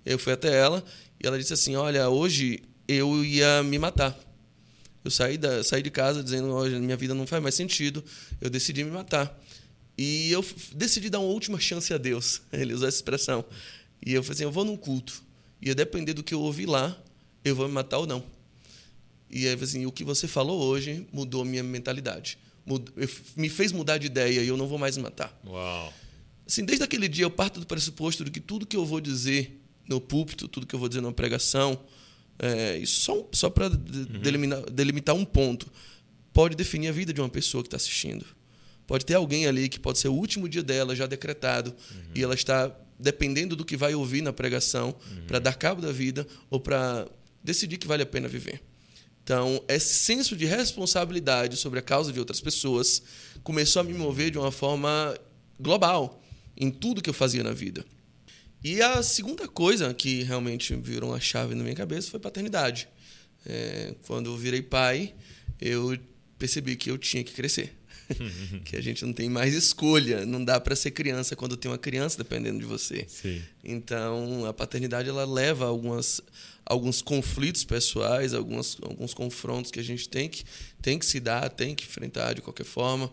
[0.06, 0.84] Eu fui até ela
[1.24, 4.20] e ela disse assim: Olha, hoje eu ia me matar.
[5.06, 8.04] Eu saí, da, saí de casa dizendo: minha vida não faz mais sentido.
[8.42, 9.34] Eu decidi me matar.
[9.98, 10.44] E eu
[10.76, 12.42] decidi dar uma última chance a Deus.
[12.52, 13.46] Ele usou essa expressão.
[14.06, 15.24] E eu falei assim: Eu vou num culto.
[15.62, 17.02] E a depender do que eu ouvir lá,
[17.44, 18.24] eu vou me matar ou não.
[19.30, 22.38] E aí, assim, o que você falou hoje mudou a minha mentalidade.
[23.36, 25.40] Me fez mudar de ideia e eu não vou mais me matar.
[25.46, 25.94] Uau.
[26.46, 29.60] Assim, desde aquele dia eu parto do pressuposto de que tudo que eu vou dizer
[29.88, 31.80] no púlpito, tudo que eu vou dizer numa pregação,
[32.38, 35.72] é, só, só para delimitar, delimitar um ponto,
[36.34, 38.26] pode definir a vida de uma pessoa que está assistindo.
[38.86, 41.74] Pode ter alguém ali que pode ser o último dia dela já decretado
[42.14, 44.94] e ela está dependendo do que vai ouvir na pregação
[45.28, 47.08] para dar cabo da vida ou para
[47.44, 48.62] decidir que vale a pena viver.
[49.24, 53.04] Então, esse senso de responsabilidade sobre a causa de outras pessoas
[53.44, 55.18] começou a me mover de uma forma
[55.60, 56.22] global
[56.58, 57.86] em tudo que eu fazia na vida.
[58.64, 62.88] E a segunda coisa que realmente virou uma chave na minha cabeça foi paternidade.
[63.46, 65.16] É, quando eu virei pai,
[65.60, 65.98] eu
[66.38, 67.74] percebi que eu tinha que crescer.
[68.66, 71.78] que a gente não tem mais escolha, não dá para ser criança quando tem uma
[71.78, 73.06] criança dependendo de você.
[73.08, 73.42] Sim.
[73.64, 76.22] Então, a paternidade ela leva algumas,
[76.66, 80.44] alguns conflitos pessoais, algumas, alguns confrontos que a gente tem que,
[80.82, 83.12] tem que se dar, tem que enfrentar de qualquer forma.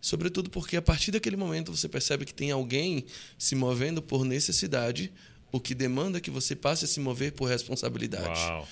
[0.00, 3.04] Sobretudo porque a partir daquele momento você percebe que tem alguém
[3.38, 5.12] se movendo por necessidade,
[5.50, 8.68] o que demanda que você passe a se mover por responsabilidade Uau.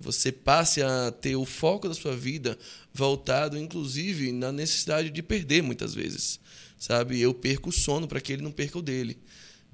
[0.00, 2.58] você passe a ter o foco da sua vida
[2.92, 6.40] voltado, inclusive, na necessidade de perder muitas vezes.
[6.78, 7.20] Sabe?
[7.20, 9.18] Eu perco o sono para que ele não perca o dele.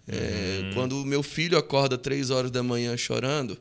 [0.06, 3.56] É, quando o meu filho acorda três horas da manhã chorando,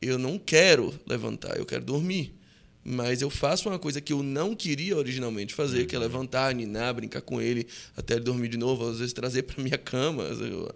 [0.00, 2.34] eu não quero levantar, eu quero dormir.
[2.88, 6.94] Mas eu faço uma coisa que eu não queria originalmente fazer, que é levantar, ninar,
[6.94, 10.22] brincar com ele até ele dormir de novo, às vezes trazer para minha cama.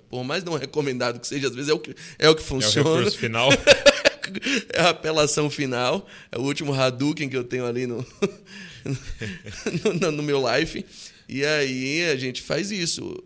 [0.09, 2.45] Por mais não recomendado que seja, às vezes é o que, é o que É
[2.45, 3.49] o funciona recurso final.
[4.75, 6.05] é a apelação final.
[6.33, 8.05] É o último Hadouken que eu tenho ali no,
[10.01, 10.85] no, no meu life.
[11.29, 13.23] E aí a gente faz isso.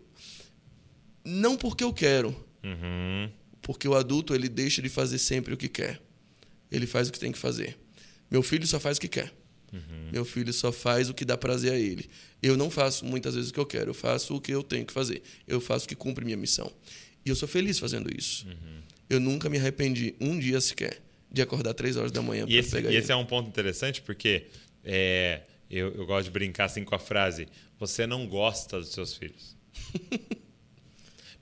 [1.25, 3.29] Não porque eu quero, Uhum.
[3.65, 5.99] Porque o adulto ele deixa de fazer sempre o que quer.
[6.71, 7.75] Ele faz o que tem que fazer.
[8.29, 9.33] Meu filho só faz o que quer.
[10.11, 12.07] Meu filho só faz o que dá prazer a ele.
[12.43, 14.85] Eu não faço muitas vezes o que eu quero, eu faço o que eu tenho
[14.85, 15.23] que fazer.
[15.47, 16.71] Eu faço o que cumpre minha missão.
[17.25, 18.45] E eu sou feliz fazendo isso.
[19.09, 21.01] Eu nunca me arrependi um dia sequer
[21.31, 23.01] de acordar três horas da manhã E para pegar e ele.
[23.03, 24.45] esse é um ponto interessante porque
[24.83, 27.47] é, eu, eu gosto de brincar assim com a frase:
[27.79, 29.57] você não gosta dos seus filhos.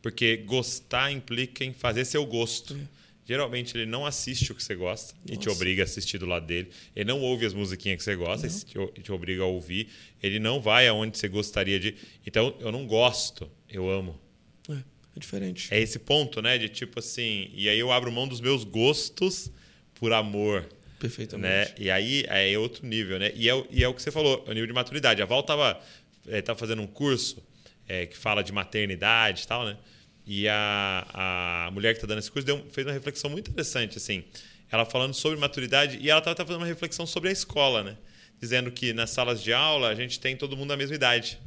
[0.04, 2.78] Porque gostar implica em fazer seu gosto.
[3.26, 5.52] Geralmente ele não assiste o que você gosta e te Nossa.
[5.52, 6.70] obriga a assistir do lado dele.
[6.94, 9.88] Ele não ouve as musiquinhas que você gosta e te, obriga a ouvir.
[10.22, 11.96] Ele não vai aonde você gostaria de.
[12.28, 14.20] Então eu não gosto, eu amo.
[14.70, 15.74] É, é diferente.
[15.74, 16.58] É esse ponto, né?
[16.58, 19.50] De tipo assim, e aí eu abro mão dos meus gostos
[19.96, 20.68] por amor.
[21.00, 21.70] Perfeitamente.
[21.70, 21.76] Né?
[21.78, 23.32] E aí é outro nível, né?
[23.36, 25.22] E é, o- e é o que você falou, é o nível de maturidade.
[25.22, 25.82] A Val estava
[26.44, 27.42] tava fazendo um curso
[27.88, 29.78] é, que fala de maternidade e tal, né?
[30.26, 33.98] E a, a mulher que está dando esse curso deu, fez uma reflexão muito interessante,
[33.98, 34.24] assim.
[34.72, 37.98] Ela falando sobre maturidade e ela estava fazendo uma reflexão sobre a escola, né?
[38.40, 41.40] Dizendo que nas salas de aula a gente tem todo mundo da mesma idade.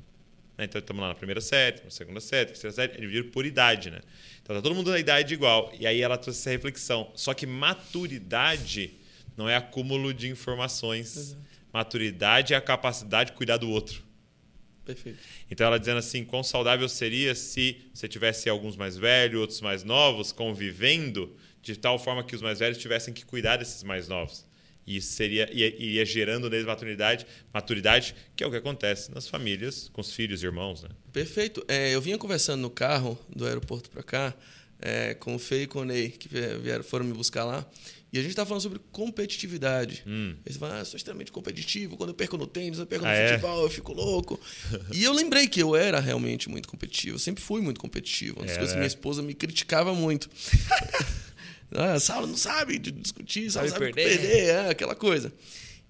[0.57, 0.64] né?
[0.64, 3.90] Então estamos lá na primeira série, na segunda série, terceira série, é dividido por idade,
[3.90, 4.01] né?
[4.42, 5.72] Então tá todo mundo na idade igual.
[5.79, 7.11] E aí ela trouxe essa reflexão.
[7.16, 8.92] Só que maturidade
[9.37, 11.37] não é acúmulo de informações.
[11.72, 14.06] Maturidade é a capacidade de cuidar do outro.
[14.87, 15.18] Perfeito.
[15.51, 19.83] Então ela dizendo assim, quão saudável seria se você tivesse alguns mais velhos, outros mais
[19.85, 24.46] novos, convivendo de tal forma que os mais velhos tivessem que cuidar desses mais novos.
[24.87, 29.27] E isso seria ia, iria gerando neles maturidade, maturidade, que é o que acontece nas
[29.27, 30.90] famílias, com os filhos e irmãos, né?
[31.12, 31.64] Perfeito.
[31.66, 34.33] É, eu vinha conversando no carro do aeroporto para cá
[34.81, 37.66] é, com o Fê e com o Ney, que vie- vieram, foram me buscar lá.
[38.16, 40.02] E a gente estava falando sobre competitividade.
[40.44, 41.96] Eles falam, ah, eu sou extremamente competitivo.
[41.96, 43.29] Quando eu perco no tênis, eu perco no Ah, é?
[43.33, 44.40] futebol, eu fico louco.
[44.94, 47.16] e eu lembrei que eu era realmente muito competitivo.
[47.16, 48.38] Eu sempre fui muito competitivo.
[48.40, 48.81] Uma das É, coisas que né?
[48.81, 50.31] minha esposa me criticava muito.
[51.72, 54.18] ah, Saulo não sabe discutir, Saulo Sabe sabe perder.
[54.18, 55.33] perder, é, aquela coisa.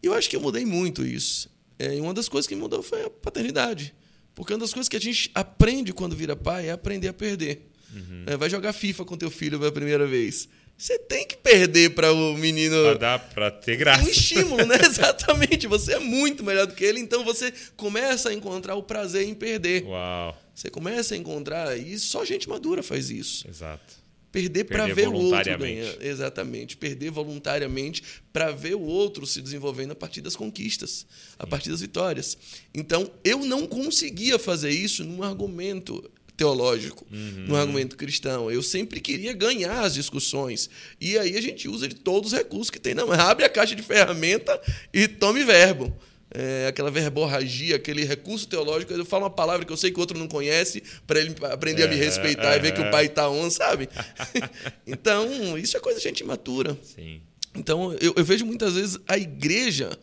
[0.02, 1.48] E eu acho que eu mudei muito isso.
[1.78, 3.94] É, e uma das coisas que mudou foi a paternidade.
[4.34, 7.70] Porque uma das coisas que a gente aprende quando vira pai é aprender a perder.
[7.94, 8.24] Uhum.
[8.26, 10.48] É, vai jogar FIFA com teu filho pela primeira vez.
[10.78, 14.04] Você tem que perder para o menino Pra, dar, pra ter graça.
[14.04, 14.76] um estímulo, né?
[14.84, 15.66] Exatamente.
[15.66, 19.34] Você é muito melhor do que ele, então você começa a encontrar o prazer em
[19.34, 19.84] perder.
[19.84, 23.48] Uau, Você começa a encontrar, e só gente madura faz isso.
[23.48, 24.04] exato.
[24.30, 25.96] Perder para Perder ver o outro ganhar.
[26.02, 26.76] Exatamente.
[26.76, 28.02] Perder voluntariamente
[28.34, 31.06] para ver o outro se desenvolvendo a partir das conquistas,
[31.38, 32.36] a partir das vitórias.
[32.74, 37.46] Então, eu não conseguia fazer isso num argumento teológico, Uhum.
[37.48, 38.50] num argumento cristão.
[38.50, 40.68] Eu sempre queria ganhar as discussões.
[41.00, 43.18] E aí a gente usa de todos os recursos que tem na mão.
[43.18, 44.60] Abre a caixa de ferramenta
[44.92, 45.96] e tome verbo.
[46.38, 48.92] É, aquela verborragia, aquele recurso teológico.
[48.92, 51.84] Eu falo uma palavra que eu sei que o outro não conhece, para ele aprender
[51.84, 52.88] a me É, respeitar e ver que é.
[52.88, 53.88] o pai tá on, sabe?
[54.86, 56.76] então, isso é coisa de gente imatura.
[56.82, 57.20] Sim.
[57.54, 59.96] Então, eu, eu vejo muitas vezes a igreja,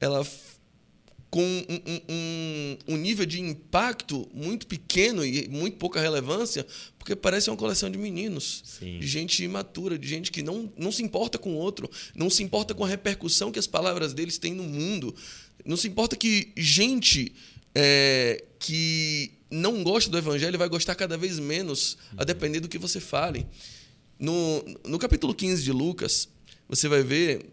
[0.00, 0.26] ela
[1.30, 6.66] com um, um- um- nível de impacto muito pequeno e muito pouca relevância,
[6.98, 8.98] porque parece uma coleção de meninos, Sim.
[8.98, 12.42] de gente imatura, de gente que não, não se importa com o outro, não se
[12.42, 15.14] importa com a repercussão que as palavras deles têm no mundo,
[15.66, 17.32] não se importa que gente
[17.74, 22.78] é, que não gosta do evangelho vai gostar cada vez menos, a depender do que
[22.78, 23.46] você fale.
[24.18, 26.28] No, no capítulo 15 de Lucas,
[26.68, 27.46] você vai ver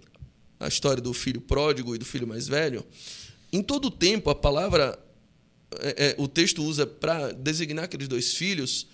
[0.59, 2.83] a história do filho pródigo e do filho mais velho.
[3.55, 4.97] Em todo o tempo, a palavra,
[5.79, 8.87] é, é, o texto usa para designar aqueles dois filhos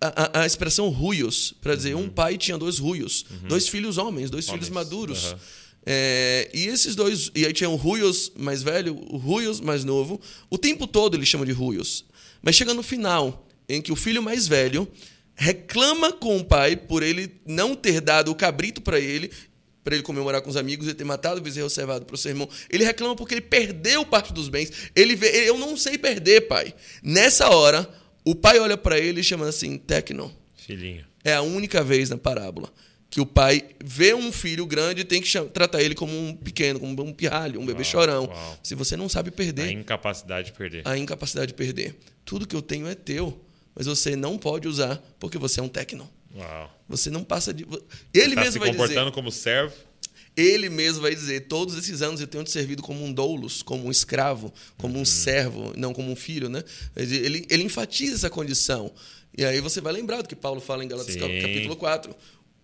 [0.00, 4.30] a, a- a expressão ruios, para dizer um pai tinha dois ruios, dois filhos homens,
[4.30, 5.24] dois filhos Homens, maduros.
[5.26, 5.38] aham.
[5.86, 10.18] É, e esses dois, e aí tinha o Ruios mais velho, o Ruios mais novo.
[10.48, 12.06] O tempo todo ele chama de Ruios.
[12.40, 14.88] Mas chega no final, em que o filho mais velho
[15.34, 19.30] reclama com o pai por ele não ter dado o cabrito para ele,
[19.84, 22.30] para ele comemorar com os amigos e ter matado o bezerro cevado para o seu
[22.30, 22.48] irmão.
[22.70, 24.72] Ele reclama porque ele perdeu parte dos bens.
[24.96, 26.74] Ele vê, eu não sei perder, pai.
[27.02, 27.88] Nessa hora,
[28.24, 30.34] o pai olha para ele e chama assim, Tecno.
[30.56, 31.04] Filhinho.
[31.22, 32.72] É a única vez na parábola
[33.10, 36.80] que o pai vê um filho grande e tem que tratar ele como um pequeno,
[36.80, 38.24] como um pirralho, um bebê Uau, chorão.
[38.24, 38.58] uau.
[38.60, 40.82] Se você não sabe A perder, incapacidade de perder.
[40.84, 41.94] a incapacidade de perder.
[42.24, 43.38] Tudo que eu tenho é teu,
[43.72, 46.10] mas você não pode usar porque você é um tecno.
[46.34, 46.70] Uau.
[46.88, 47.66] Você não passa de.
[48.12, 49.12] Ele tá mesmo se vai comportando dizer.
[49.12, 49.74] como servo.
[50.36, 53.86] Ele mesmo vai dizer: todos esses anos eu tenho te servido como um doulos, como
[53.86, 55.02] um escravo, como Uhum.
[55.02, 56.62] um servo, não como um filho, né?
[56.96, 58.92] Ele, ele enfatiza essa condição.
[59.36, 62.14] E aí você vai lembrar do que Paulo fala em Galatas capítulo 4.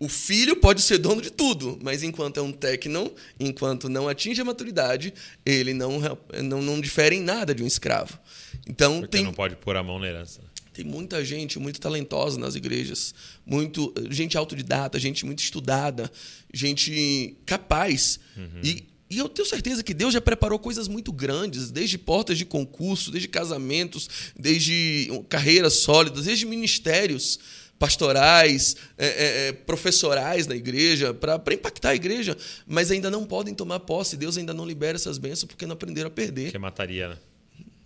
[0.01, 4.41] O filho pode ser dono de tudo, mas enquanto é um tecnon, enquanto não atinge
[4.41, 5.13] a maturidade,
[5.45, 6.01] ele não,
[6.43, 8.19] não, não difere em nada de um escravo.
[8.67, 10.41] Então Porque tem, não pode pôr a mão na herança.
[10.81, 13.15] Tem muita gente muito talentosa nas igrejas,
[13.45, 16.11] muito gente autodidata, gente muito estudada,
[16.53, 18.19] gente capaz.
[18.65, 22.47] E, e eu tenho certeza que Deus já preparou coisas muito grandes, desde portas de
[22.47, 27.39] concurso, desde casamentos, desde carreiras sólidas, desde ministérios
[27.79, 33.81] pastorais, é, é, professorais na igreja, para impactar a igreja, mas ainda não podem tomar
[33.81, 34.17] posse.
[34.17, 36.53] Deus ainda não libera essas bênçãos porque não aprenderam a perder.
[36.53, 37.19] Que mataria, né?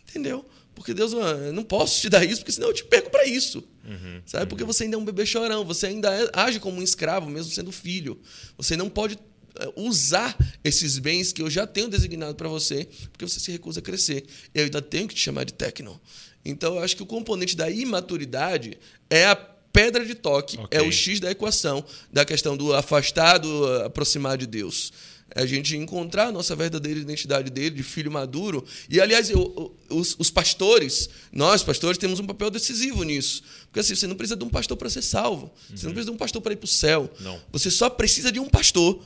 [0.09, 0.44] Entendeu?
[0.74, 3.24] Porque Deus, ah, eu não posso te dar isso, porque senão eu te perco para
[3.26, 3.62] isso.
[3.84, 4.46] Uhum, Sabe?
[4.46, 7.52] Porque você ainda é um bebê chorão, você ainda é- age como um escravo, mesmo
[7.52, 8.20] sendo filho.
[8.58, 9.18] Você não pode
[9.56, 13.78] eh, usar esses bens que eu já tenho designado para você, porque você se recusa
[13.78, 14.24] a crescer.
[14.52, 16.00] Eu ainda tenho que te chamar de tecno.
[16.44, 18.76] Então, eu acho que o componente da imaturidade
[19.08, 20.78] é a pedra de toque, Ok.
[20.78, 24.92] é o X da equação da questão do afastar, do aproximar de Deus.
[25.35, 28.64] É a gente encontrar a nossa verdadeira identidade dele, de filho maduro.
[28.88, 33.42] E, aliás, eu- os, os pastores, nós pastores, temos um papel decisivo nisso.
[33.66, 35.53] Porque assim, você não precisa de um pastor para ser salvo.
[35.75, 37.11] Você não precisa de um pastor para ir para o céu.
[37.20, 37.40] Não.
[37.53, 39.03] Você só precisa de um pastor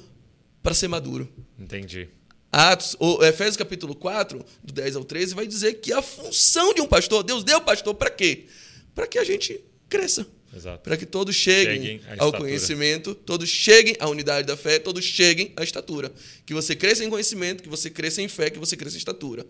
[0.62, 1.29] para ser maduro.
[1.59, 2.09] Entendi.
[2.53, 6.81] Atos, ou Efésios capítulo 4, do 10 ao 13, vai dizer que a função de
[6.81, 8.47] um pastor, Deus deu pastor para quê?
[8.95, 10.27] Para que a gente cresça.
[10.54, 10.82] Exato.
[10.82, 15.52] Para que todos cheguem, Cheguem ao conhecimento, todos cheguem à unidade da fé, todos cheguem
[15.56, 16.11] à estatura.
[16.46, 19.42] Que você cresça em conhecimento, que você cresça em fé, que você cresça em estatura.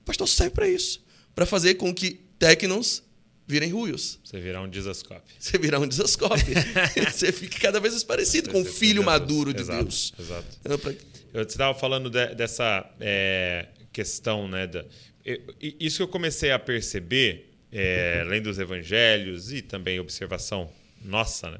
[0.00, 1.04] O pastor serve para isso.
[1.34, 3.02] Para fazer com que técnicos
[3.46, 4.18] virem ruios.
[4.24, 5.22] Você virar um Dizascope.
[5.38, 6.42] Você virar um desascope.
[7.12, 10.12] você fica cada vez mais parecido com o Você- você- filho maduro de Exato, Deus.
[10.18, 10.46] Exato.
[10.64, 10.94] Então, pra-
[11.34, 14.66] Eu estava falando de- dessa é, questão, né?
[14.66, 14.84] Da,
[15.24, 20.70] eu- isso que eu comecei a perceber, é, além dos evangelhos e também observação
[21.04, 21.58] nossa, né?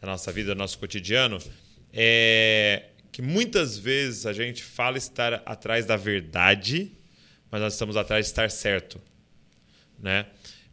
[0.00, 1.38] Da nossa vida, do nosso cotidiano,
[1.92, 6.92] é que muitas vezes a gente fala estar atrás da verdade,
[7.50, 9.00] mas nós estamos atrás de estar certo,
[9.98, 10.26] né?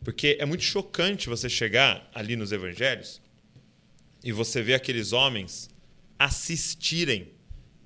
[0.04, 3.20] Porque é muito chocante você chegar ali nos evangelhos
[4.24, 5.70] e você ver aqueles homens
[6.20, 7.30] assistirem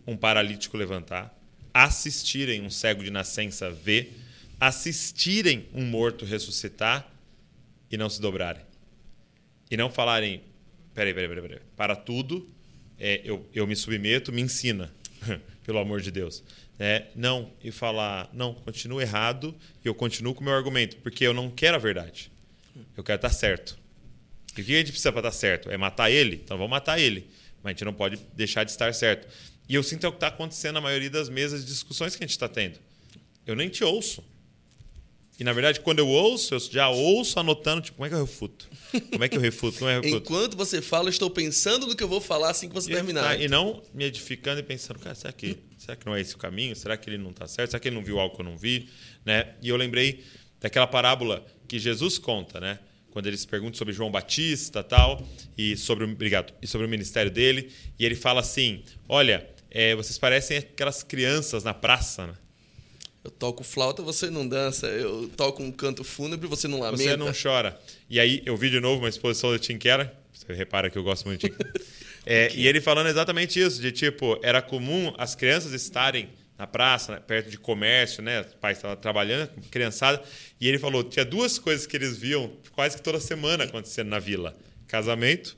[0.05, 1.33] um paralítico levantar,
[1.73, 4.13] assistirem um cego de nascença ver,
[4.59, 7.09] assistirem um morto ressuscitar
[7.89, 8.63] e não se dobrarem.
[9.71, 10.41] E não falarem,
[10.93, 11.61] peraí, peraí, peraí, peraí.
[11.75, 12.49] para tudo,
[12.97, 14.91] é, eu, eu me submeto, me ensina,
[15.65, 16.43] pelo amor de Deus.
[16.77, 21.25] É, não, e falar, não, continuo errado e eu continuo com o meu argumento, porque
[21.25, 22.31] eu não quero a verdade.
[22.95, 23.77] Eu quero estar certo.
[24.57, 25.69] E o que a gente precisa para estar certo?
[25.69, 26.41] É matar ele?
[26.43, 27.29] Então vamos matar ele.
[27.61, 29.27] Mas a gente não pode deixar de estar certo.
[29.67, 32.23] E eu sinto é o que está acontecendo na maioria das mesas de discussões que
[32.23, 32.79] a gente está tendo.
[33.45, 34.23] Eu nem te ouço.
[35.39, 38.19] E na verdade, quando eu ouço, eu já ouço anotando, tipo, como é que eu
[38.25, 38.67] refuto?
[39.11, 39.79] Como é que eu refuto?
[39.79, 40.33] Como é que eu refuto?
[40.33, 42.95] Enquanto você fala, eu estou pensando no que eu vou falar assim que você E,
[42.95, 43.25] terminar.
[43.29, 46.35] ah, e não me edificando e pensando, cara, será que, será que não é esse
[46.35, 46.75] o caminho?
[46.75, 47.71] Será que ele não está certo?
[47.71, 48.89] Será que ele não viu algo que eu não vi?
[49.25, 49.53] Né?
[49.61, 50.23] E eu lembrei
[50.59, 52.79] daquela parábola que Jesus conta, né?
[53.11, 55.25] Quando eles perguntam sobre João Batista tal,
[55.57, 60.17] e sobre, obrigado, e sobre o ministério dele, e ele fala assim: Olha, é, vocês
[60.17, 62.33] parecem aquelas crianças na praça, né?
[63.23, 64.87] Eu toco flauta, você não dança.
[64.87, 67.03] Eu toco um canto fúnebre, você não lamenta.
[67.03, 67.79] Você não chora.
[68.09, 70.11] E aí eu vi de novo uma exposição do Tim Keller.
[70.33, 71.55] Você repara que eu gosto muito de Tim.
[72.25, 76.29] É, e ele falando exatamente isso, de tipo, era comum as crianças estarem
[76.59, 78.41] na praça, né, perto de comércio, né?
[78.41, 80.21] Os pais estavam trabalhando, criançada.
[80.59, 84.19] E ele falou, tinha duas coisas que eles viam quase que toda semana acontecendo na
[84.19, 84.55] vila.
[84.85, 85.57] Casamento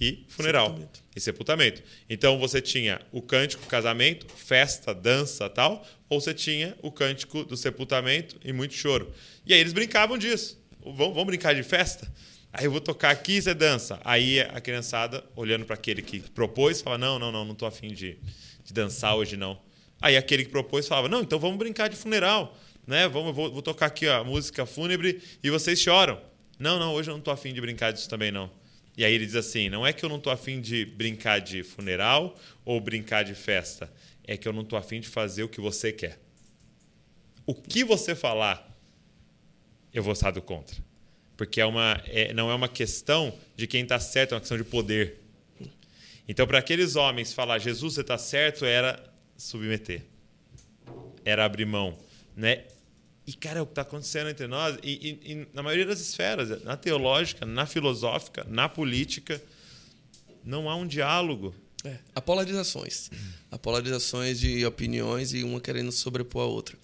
[0.00, 0.68] e funeral.
[0.68, 1.02] Sepultamento.
[1.14, 1.82] E sepultamento.
[2.08, 7.56] Então você tinha o cântico casamento, festa, dança tal, ou você tinha o cântico do
[7.56, 9.12] sepultamento e muito choro.
[9.44, 10.58] E aí eles brincavam disso.
[10.82, 12.10] Vamos, vamos brincar de festa?
[12.52, 14.00] Aí eu vou tocar aqui e você dança.
[14.04, 17.92] Aí a criançada, olhando para aquele que propôs, fala: Não, não, não, não tô afim
[17.92, 18.18] de,
[18.64, 19.60] de dançar hoje não.
[20.00, 22.56] Aí aquele que propôs falava: Não, então vamos brincar de funeral.
[22.86, 23.06] Né?
[23.08, 26.18] Vamos, vou, vou tocar aqui a música fúnebre e vocês choram.
[26.58, 28.50] Não, não, hoje eu não tô afim de brincar disso também não.
[29.00, 31.62] E aí ele diz assim: não é que eu não tô afim de brincar de
[31.62, 33.90] funeral ou brincar de festa,
[34.24, 36.18] é que eu não tô afim de fazer o que você quer.
[37.46, 38.78] O que você falar,
[39.90, 40.76] eu vou estar do contra.
[41.34, 44.58] Porque é uma, é- não é uma questão de quem está certo, é uma questão
[44.58, 45.18] de poder.
[46.28, 49.02] Então, para aqueles homens, falar Jesus, você está certo, era
[49.34, 50.02] submeter.
[51.24, 51.98] Era abrir mão.
[52.36, 52.64] Né?
[53.30, 54.90] E, cara, é o que está acontecendo entre nós, e,
[55.24, 59.40] e- e na maioria das esferas, na teológica, na filosófica, na política,
[60.44, 61.54] não há um diálogo.
[61.84, 63.10] É, a polarizações.
[63.50, 66.76] A polarizações de opiniões e uma querendo sobrepor a outra.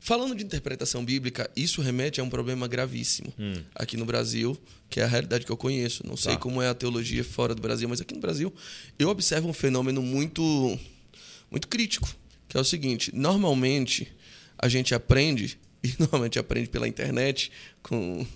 [0.00, 3.32] Falando de interpretação bíblica, isso remete a um problema gravíssimo
[3.74, 4.56] aqui no Brasil,
[4.88, 6.06] que é a realidade que eu conheço.
[6.06, 6.38] Não sei Tá.
[6.40, 8.52] como é a teologia fora do Brasil, mas aqui no Brasil
[8.98, 10.78] eu observo um fenômeno muito,
[11.50, 12.08] muito crítico,
[12.48, 14.10] que é o seguinte: normalmente
[14.56, 17.50] a gente aprende, e normalmente aprende pela internet,
[17.82, 18.26] com,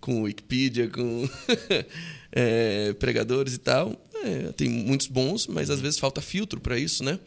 [0.00, 1.28] com Wikipedia, com
[2.32, 3.94] é, pregadores e tal.
[4.22, 7.18] É, tem muitos bons, mas às vezes falta filtro para isso, né?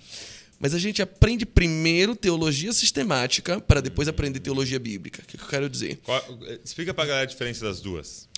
[0.59, 5.21] Mas a gente aprende primeiro teologia sistemática para depois aprender teologia bíblica.
[5.21, 5.99] O que que eu quero dizer?
[6.03, 6.23] Qual-
[6.63, 8.29] explica para a galera a diferença das duas.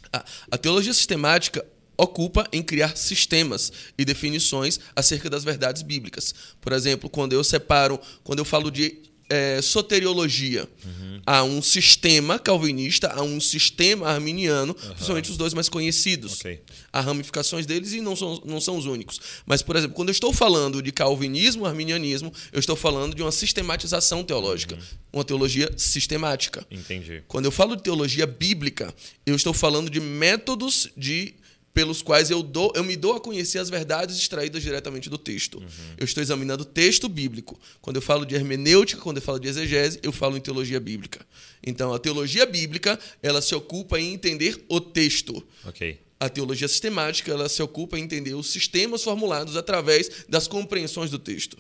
[0.50, 1.64] A teologia sistemática
[1.98, 6.34] ocupa em criar sistemas e definições acerca das verdades bíblicas.
[6.60, 10.68] Por exemplo, quando eu separo, quando eu falo de é, soteriologia.
[10.84, 11.22] Uhum.
[11.26, 16.40] Há um sistema calvinista, há um sistema arminiano, principalmente os dois mais conhecidos.
[16.40, 16.62] Ok.
[16.94, 19.20] Há ramificações deles e não são, não são os únicos.
[19.46, 23.32] Mas, por exemplo, quando eu estou falando de calvinismo, arminianismo, eu estou falando de uma
[23.32, 24.78] sistematização teológica,
[25.12, 26.66] uma teologia sistemática.
[26.70, 27.24] Entendi.
[27.28, 28.94] Quando eu falo de teologia bíblica,
[29.26, 31.34] eu estou falando de métodos de
[31.76, 35.62] pelos quais eu, dou, eu me dou a conhecer as verdades extraídas diretamente do texto.
[35.98, 37.60] Eu estou examinando o texto bíblico.
[37.82, 41.20] Quando eu falo de hermenêutica, quando eu falo de exegese, eu falo em teologia bíblica.
[41.62, 45.46] Então, a teologia bíblica, ela se ocupa em entender o texto.
[45.66, 46.00] Ok.
[46.18, 51.20] A teologia sistemática, ela se ocupa em entender os sistemas formulados através das compreensões do
[51.20, 51.58] texto.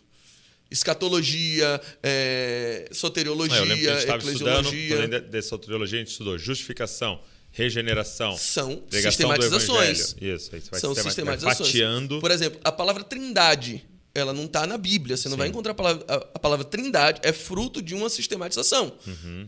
[0.72, 4.95] Escatologia, é, soteriologia, É, eu estudando, eclesiologia.
[4.97, 7.20] além de, de soteriologia, a gente estudou justificação,
[7.56, 10.16] regeneração, São sistematizações.
[10.22, 11.68] Isso, aí você vai São sistema- vai sistematizações.
[11.70, 12.20] fatiando.
[12.20, 13.84] Por exemplo, a palavra trindade,
[14.14, 15.16] ela não está na Bíblia.
[15.18, 18.93] Você não vai encontrar a palavra, a, a palavra trindade, é fruto de uma sistematização.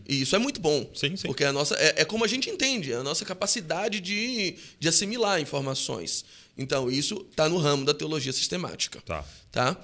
[0.08, 0.78] E isso é muito bom.
[0.80, 0.90] Uhum.
[0.94, 1.26] Sim, sim.
[1.26, 4.88] Porque a nossa, é, é como a gente entende, é a nossa capacidade de, de
[4.88, 6.24] assimilar informações.
[6.56, 9.00] Então, isso está no ramo da teologia sistemática.
[9.06, 9.24] Tá.
[9.52, 9.76] Tá?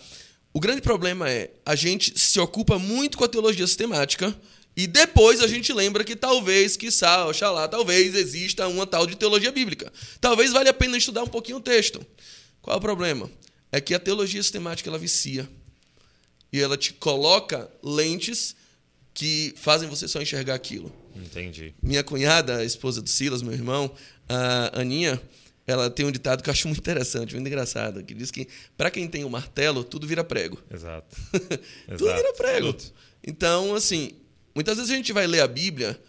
[0.53, 4.35] O grande problema é a gente se ocupa muito com a teologia sistemática
[4.77, 9.53] e depois a gente lembra que talvez, quiçá, oxalá, talvez exista uma tal de teologia
[9.53, 9.93] bíblica.
[10.21, 12.05] Talvez valha a pena estudar um pouquinho o texto.
[12.61, 13.31] Qual é o problema?
[13.71, 15.49] É que a teologia sistemática ela vicia.
[16.53, 18.57] E ela te coloca lentes
[19.13, 20.93] que fazem você só enxergar aquilo.
[21.15, 21.73] Entendi.
[21.81, 23.95] Minha cunhada, a esposa do Silas, meu irmão,
[24.29, 25.21] a Aninha,
[25.67, 28.91] ela tem um ditado que eu acho muito interessante, muito engraçado, que diz que para
[28.91, 30.61] quem tem um martelo, tudo vira prego.
[30.73, 31.17] Exato.
[31.31, 32.17] tudo Exato.
[32.17, 32.77] vira prego.
[33.27, 34.13] Então, assim,
[34.55, 36.01] muitas vezes a gente vai ler a Bíblia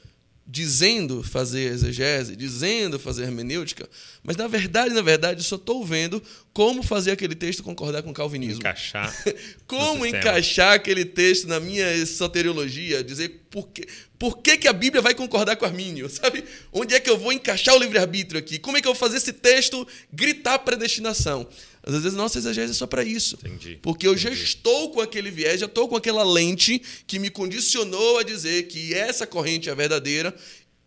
[0.48, 3.90] dizendo fazer exegese, dizendo fazer hermenêutica,
[4.24, 6.22] mas na verdade, na verdade, eu só estou vendo
[6.54, 8.60] como fazer aquele texto concordar com o calvinismo.
[8.60, 9.12] Encaixar.
[9.66, 13.88] Como encaixar aquele texto na minha soteriologia, dizer por, que,
[14.20, 16.46] por que, que a Bíblia vai concordar com Armínio, sabe?
[16.72, 18.60] Onde é que eu vou encaixar o livre-arbítrio aqui?
[18.60, 21.48] Como é que eu vou fazer esse texto gritar predestinação?
[21.88, 23.38] Às vezes, nossa exegese é só para isso.
[23.46, 27.30] Entendi, Porque eu já estou com aquele viés, já estou com aquela lente que me
[27.30, 30.36] condicionou a dizer que essa corrente é verdadeira.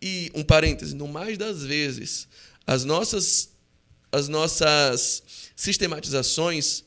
[0.01, 2.27] E, um parêntese, no mais das vezes,
[2.67, 3.49] as nossas,
[4.11, 5.23] as nossas
[5.55, 6.83] sistematizações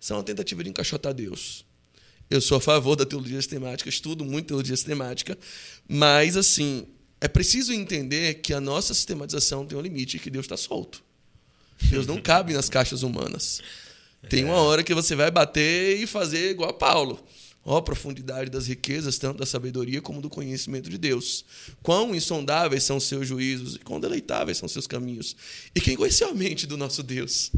[0.00, 1.64] são uma tentativa de encaixotar Deus.
[2.28, 5.38] Eu sou a favor da teologia sistemática, estudo muito teologia sistemática,
[5.88, 6.84] mas, assim,
[7.20, 11.05] é preciso entender que a nossa sistematização tem um limite e que Deus está solto.
[11.82, 13.60] Deus não cabe nas caixas humanas.
[14.28, 17.24] Tem uma hora que você vai bater e fazer igual a Paulo.
[17.64, 21.44] Ó, a profundidade das riquezas, tanto da sabedoria como do conhecimento de Deus.
[21.82, 25.36] Quão insondáveis são os seus juízos e quão deleitáveis são os seus caminhos.
[25.74, 27.50] E quem conheceu a mente do nosso Deus?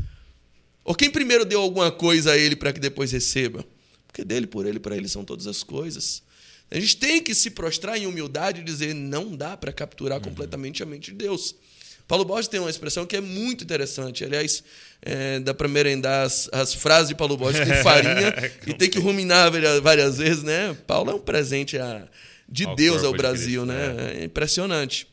[0.82, 3.64] Ou quem primeiro deu alguma coisa a ele para que depois receba?
[4.06, 6.22] Porque dele, por ele, para ele são todas as coisas.
[6.70, 10.82] A gente tem que se prostrar em humildade e dizer: não dá para capturar completamente
[10.82, 11.54] a mente de Deus.
[12.08, 14.24] Paulo Borges tem uma expressão que é muito interessante.
[14.24, 14.64] Aliás,
[15.02, 18.34] é, dá para merendar as, as frases de Paulo Borges com farinha
[18.66, 19.52] e tem que ruminar
[19.82, 20.74] várias, vezes, né?
[20.86, 22.08] Paulo é um presente a,
[22.48, 24.20] de Ao Deus ao de Brasil, Cristo, né?
[24.22, 25.06] É impressionante.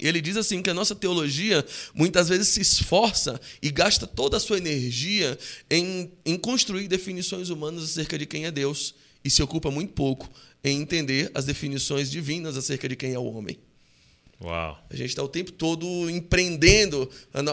[0.00, 1.64] E ele diz assim que a nossa teologia
[1.94, 5.38] muitas vezes se esforça e gasta toda a sua energia
[5.70, 10.28] em, em construir definições humanas acerca de quem é Deus e se ocupa muito pouco
[10.64, 13.58] em entender as definições divinas acerca de quem é o homem.
[14.40, 14.84] Uau.
[14.90, 17.10] A gente está o tempo todo empreendendo,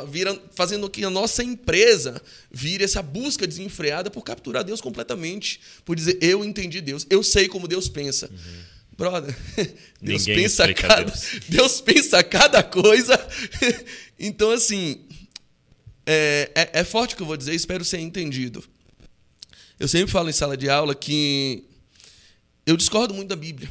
[0.10, 2.22] vira, fazendo que a nossa empresa
[2.52, 7.48] vire essa busca desenfreada por capturar Deus completamente, por dizer eu entendi Deus, eu sei
[7.48, 8.30] como Deus pensa.
[8.98, 9.36] Brother,
[10.02, 11.26] Deus Ninguém pensa cada, Deus.
[11.50, 13.18] Deus pensa cada coisa.
[14.20, 15.02] então, assim,
[16.06, 18.64] é, é, é forte o que eu vou dizer, espero ser entendido.
[19.80, 21.64] Eu sempre falo em sala de aula que
[22.66, 23.70] eu discordo muito da Bíblia.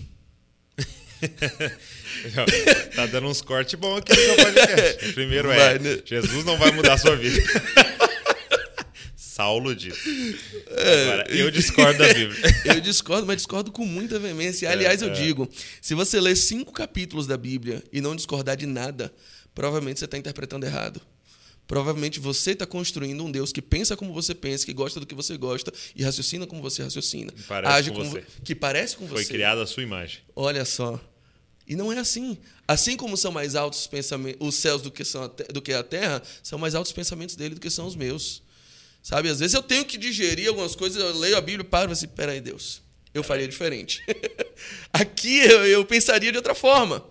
[2.94, 5.08] tá dando uns cortes bons aqui no seu podcast.
[5.08, 5.98] O primeiro é: Vai, né?
[6.04, 7.40] Jesus não vai mudar a sua vida.
[9.16, 10.36] Saulo disse.
[10.70, 12.36] Agora, eu discordo da Bíblia.
[12.66, 14.68] Eu discordo, mas discordo com muita veemência.
[14.70, 15.48] Aliás, eu digo:
[15.80, 19.12] se você ler cinco capítulos da Bíblia e não discordar de nada,
[19.54, 21.00] provavelmente você está interpretando errado.
[21.66, 25.14] Provavelmente você está construindo um Deus que pensa como você pensa, que gosta do que
[25.14, 27.32] você gosta e raciocina como você raciocina.
[27.46, 28.20] parece age com você.
[28.20, 29.32] vo- Que parece com Foi você.
[29.32, 30.18] criada a sua imagem.
[30.34, 31.00] Olha só.
[31.70, 32.36] E não é assim.
[32.66, 35.84] Assim como são mais altos os, pensamentos, os céus do que, são do que a
[35.84, 38.42] terra, são mais altos os pensamentos dele do que são os meus.
[39.00, 39.28] Sabe?
[39.28, 41.92] Às vezes eu tenho que digerir algumas coisas, eu leio a Bíblia e paro e
[41.92, 42.82] assim, peraí, Deus,
[43.14, 44.02] eu faria diferente.
[44.92, 47.06] Aqui eu, eu pensaria de outra forma.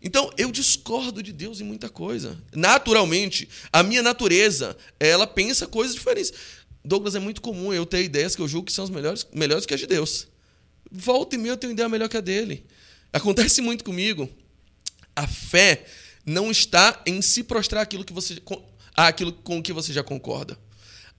[0.00, 2.40] Então, eu discordo de Deus em muita coisa.
[2.54, 6.32] Naturalmente, a minha natureza, ela pensa coisas diferentes.
[6.84, 9.66] Douglas, é muito comum eu ter ideias que eu julgo que são as melhores, melhores
[9.66, 10.28] que as de Deus.
[10.88, 12.64] volta e meia eu tenho ideia melhor que a dele.
[13.14, 14.28] Acontece muito comigo.
[15.14, 15.86] A fé
[16.26, 18.42] não está em se prostrar aquilo que você,
[18.92, 20.58] aquilo com o que você já concorda.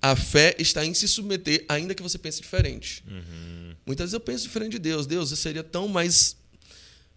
[0.01, 3.01] A fé está em se submeter, ainda que você pense diferente.
[3.07, 3.73] Uhum.
[3.85, 5.07] Muitas vezes eu penso diferente de Deus.
[5.07, 6.35] Deus, eu seria tão mais,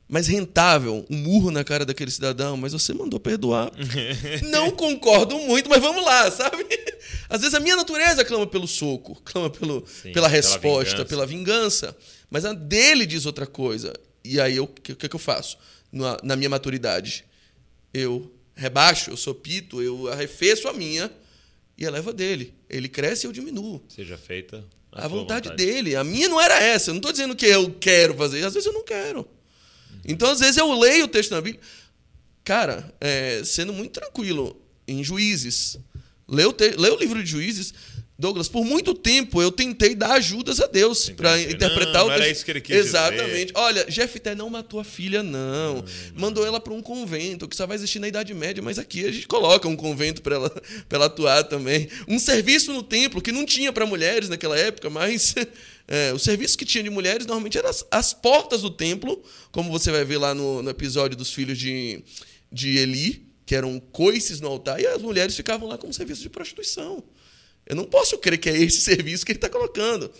[0.08, 3.72] mais rentável, um murro na cara daquele cidadão, mas você mandou perdoar.
[4.48, 6.64] Não concordo muito, mas vamos lá, sabe?
[7.28, 11.04] Às vezes a minha natureza clama pelo soco, clama pelo, Sim, pela resposta, pela vingança.
[11.04, 11.96] pela vingança,
[12.30, 13.92] mas a dele diz outra coisa.
[14.28, 15.58] E aí o que, que, que eu faço?
[15.90, 17.24] Na, na minha maturidade,
[17.92, 21.10] eu rebaixo, eu sou pito, eu arrefeço a minha
[21.76, 22.52] e eleva dele.
[22.68, 23.82] Ele cresce e eu diminuo.
[23.88, 25.96] Seja feita a, a vontade, vontade, dele.
[25.96, 26.90] A minha não era essa.
[26.90, 28.44] Eu não estou dizendo que eu quero fazer.
[28.44, 29.20] Às vezes eu não quero.
[29.20, 30.00] Uhum.
[30.04, 31.62] Então, às vezes eu leio o texto na Bíblia.
[32.44, 35.78] Cara, é, sendo muito tranquilo, em Juízes,
[36.26, 36.70] lê o, te...
[36.70, 37.74] lê o livro de Juízes,
[38.20, 42.22] Douglas, por muito tempo eu tentei dar ajudas a Deus para interpretar não, o texto.
[42.22, 43.52] Era isso que ele quis Exatamente.
[43.52, 43.52] Dizer.
[43.54, 45.76] Olha, Jefté não matou a filha, não.
[45.76, 45.84] não
[46.16, 49.12] Mandou ela para um convento, que só vai existir na Idade Média, mas aqui a
[49.12, 51.88] gente coloca um convento para ela, ela atuar também.
[52.08, 55.36] Um serviço no templo que não tinha para mulheres naquela época, mas
[55.86, 59.70] é, o serviço que tinha de mulheres normalmente era as, as portas do templo, como
[59.70, 62.02] você vai ver lá no, no episódio dos filhos de,
[62.50, 66.28] de Eli, que eram coices no altar, e as mulheres ficavam lá como serviço de
[66.28, 67.04] prostituição.
[67.68, 70.10] Eu não posso crer que é esse serviço que ele está colocando.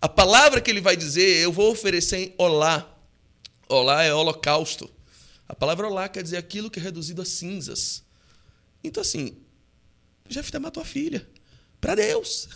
[0.00, 2.90] A palavra que ele vai dizer, eu vou oferecer em olá.
[3.68, 4.90] Olá é holocausto.
[5.46, 8.02] A palavra olá quer dizer aquilo que é reduzido a cinzas.
[8.82, 9.36] Então, assim,
[10.28, 11.26] Jefté matou a filha.
[11.80, 12.48] Para Deus.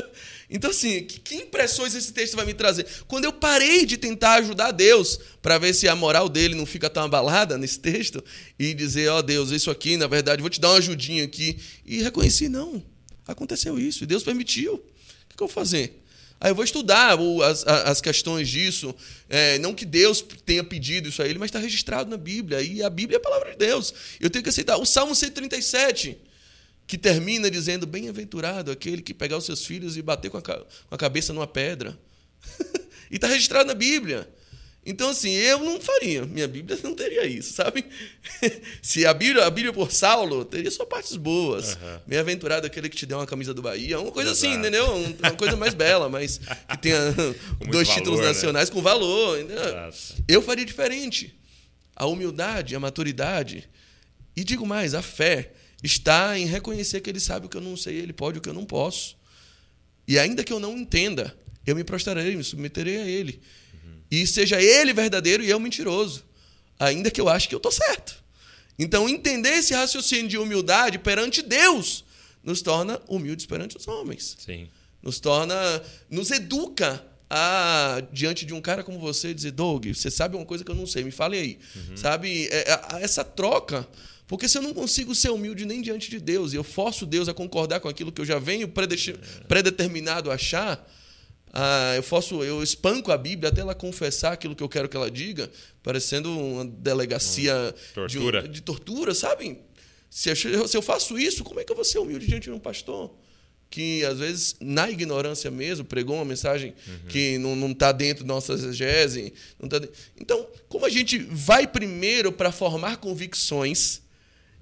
[0.48, 2.86] então, assim, que, impressões esse texto vai me trazer?
[3.06, 6.88] Quando eu parei de tentar ajudar Deus para ver se a moral dele não fica
[6.88, 8.24] tão abalada nesse texto
[8.58, 11.58] e dizer, ó oh, Deus, isso aqui, na verdade, vou te dar uma ajudinha aqui.
[11.84, 12.82] E reconheci, não.
[13.32, 14.74] Aconteceu isso, e Deus permitiu.
[14.74, 14.78] O
[15.28, 16.02] que, eu vou fazer?
[16.40, 18.94] Aí eu vou estudar as, as questões disso.
[19.28, 22.62] É, não que Deus tenha pedido isso a ele, mas está registrado na Bíblia.
[22.62, 23.92] E a Bíblia é a palavra de Deus.
[24.18, 24.78] Eu tenho que aceitar.
[24.78, 26.16] O Salmo 137,
[26.86, 30.64] que termina dizendo: Bem-aventurado aquele que pegar os seus filhos e bater com a, com
[30.90, 31.98] a cabeça numa pedra.
[33.10, 34.26] e está registrado na Bíblia.
[34.84, 36.24] Então, assim, eu não faria.
[36.24, 37.84] Minha Bíblia não teria isso, sabe?
[38.80, 41.74] Se a Bíblia, a Bíblia por Saulo, teria só partes boas.
[41.74, 42.00] Uhum.
[42.06, 44.00] Bem-aventurado aquele que te deu uma camisa do Bahia.
[44.00, 44.66] Uma coisa assim, Exato.
[44.66, 45.16] assim, entendeu?
[45.18, 47.12] Uma coisa mais bela, mas que tenha
[47.70, 48.26] dois valor, títulos né?
[48.26, 48.74] nacionais né?
[48.74, 49.38] com valor.
[50.26, 51.38] Eu faria diferente.
[51.94, 53.68] A humildade, a maturidade.
[54.34, 55.52] E digo mais, a fé
[55.82, 58.48] está em reconhecer que ele sabe o que eu não sei, ele pode o que
[58.48, 59.16] eu não posso.
[60.08, 63.40] E ainda que eu não entenda, eu me prostrarei, me submeterei a ele.
[64.10, 66.24] E seja ele verdadeiro e eu mentiroso.
[66.78, 68.22] Ainda que eu ache que eu estou certo.
[68.78, 72.04] Então, entender esse raciocínio de humildade perante Deus
[72.42, 74.36] nos torna humildes perante os homens.
[74.38, 74.68] Sim.
[75.02, 75.54] Nos torna.
[76.08, 80.64] Nos educa a, diante de um cara como você, dizer: Doug, você sabe uma coisa
[80.64, 81.58] que eu não sei, me fale aí.
[81.76, 81.96] Uhum.
[81.96, 82.48] Sabe?
[82.48, 83.86] É, é, essa troca.
[84.26, 87.28] Porque se eu não consigo ser humilde nem diante de Deus, e eu forço Deus
[87.28, 88.72] a concordar com aquilo que eu já venho
[89.48, 90.88] predeterminado a achar,
[91.52, 94.96] ah, eu faço, eu espanco a Bíblia até ela confessar aquilo que eu quero que
[94.96, 95.50] ela diga,
[95.82, 98.42] parecendo uma delegacia hum, tortura.
[98.42, 99.58] De, de, tortura, sabe?
[100.08, 102.52] Se eu, se eu faço isso, como é que eu vou ser humilde diante de
[102.52, 103.12] um pastor?
[103.68, 107.08] Que, às vezes, na ignorância mesmo, pregou uma mensagem uhum.
[107.08, 109.32] que não está dentro da nossa exegese.
[109.68, 109.80] Tá
[110.20, 114.02] Então, como a gente vai primeiro para formar convicções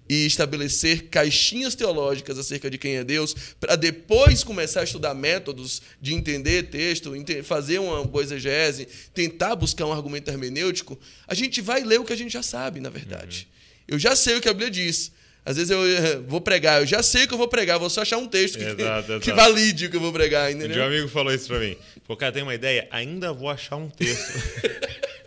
[0.09, 5.83] e estabelecer caixinhas teológicas acerca de quem é Deus, para depois começar a estudar métodos
[6.01, 7.13] de entender texto,
[7.45, 12.13] fazer uma boa exegese, tentar buscar um argumento hermenêutico, a gente vai ler o que
[12.13, 13.47] a gente já sabe, na verdade.
[13.51, 13.95] Uhum.
[13.95, 15.13] Eu já sei o que a Bíblia diz.
[15.45, 17.89] Às vezes eu eh, vou pregar, eu já sei o que eu vou pregar, vou
[17.89, 19.21] só achar um texto que, exato, exato.
[19.21, 20.53] que valide o que eu vou pregar.
[20.53, 20.83] Entendeu?
[20.83, 21.75] Um amigo falou isso para mim.
[22.07, 22.87] Pô, cara, tem uma ideia?
[22.91, 24.31] Ainda vou achar um texto.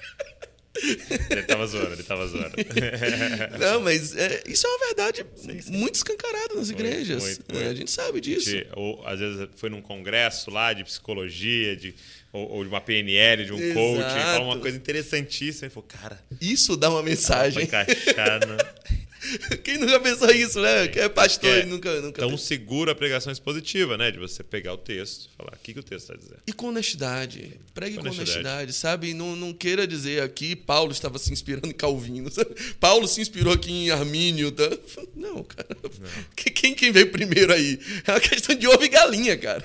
[1.29, 2.55] ele tava zoando, ele tava zoando.
[3.59, 5.71] Não, mas é, isso é uma verdade sim, sim.
[5.73, 7.23] muito escancarada nas igrejas.
[7.23, 8.49] Muito, muito, é, a gente sabe disso.
[8.49, 11.93] De, ou às vezes foi num congresso lá de psicologia, de,
[12.31, 13.73] ou, ou de uma PNL, de um Exato.
[13.73, 15.67] coach, fala uma coisa interessantíssima.
[15.67, 16.23] E falou, cara.
[16.39, 17.65] Isso dá uma mensagem.
[17.65, 18.57] Dá encaixar no...
[19.63, 20.87] Quem nunca pensou isso, né?
[20.87, 22.21] Quem é pastor é, e nunca, nunca.
[22.21, 24.11] Tão seguro a pregação expositiva, né?
[24.11, 26.41] De você pegar o texto e falar o que, que o texto está dizendo.
[26.47, 27.59] E com honestidade.
[27.73, 28.39] Pregue com, com honestidade.
[28.39, 29.13] honestidade, sabe?
[29.13, 32.31] Não, não queira dizer aqui Paulo estava se inspirando em Calvino.
[32.31, 32.55] Sabe?
[32.79, 34.51] Paulo se inspirou aqui em Armínio.
[34.51, 34.69] Tá?
[35.15, 35.77] Não, cara.
[35.83, 36.09] Não.
[36.35, 37.79] Quem, quem veio primeiro aí?
[38.05, 39.63] É uma questão de ovo e galinha, cara.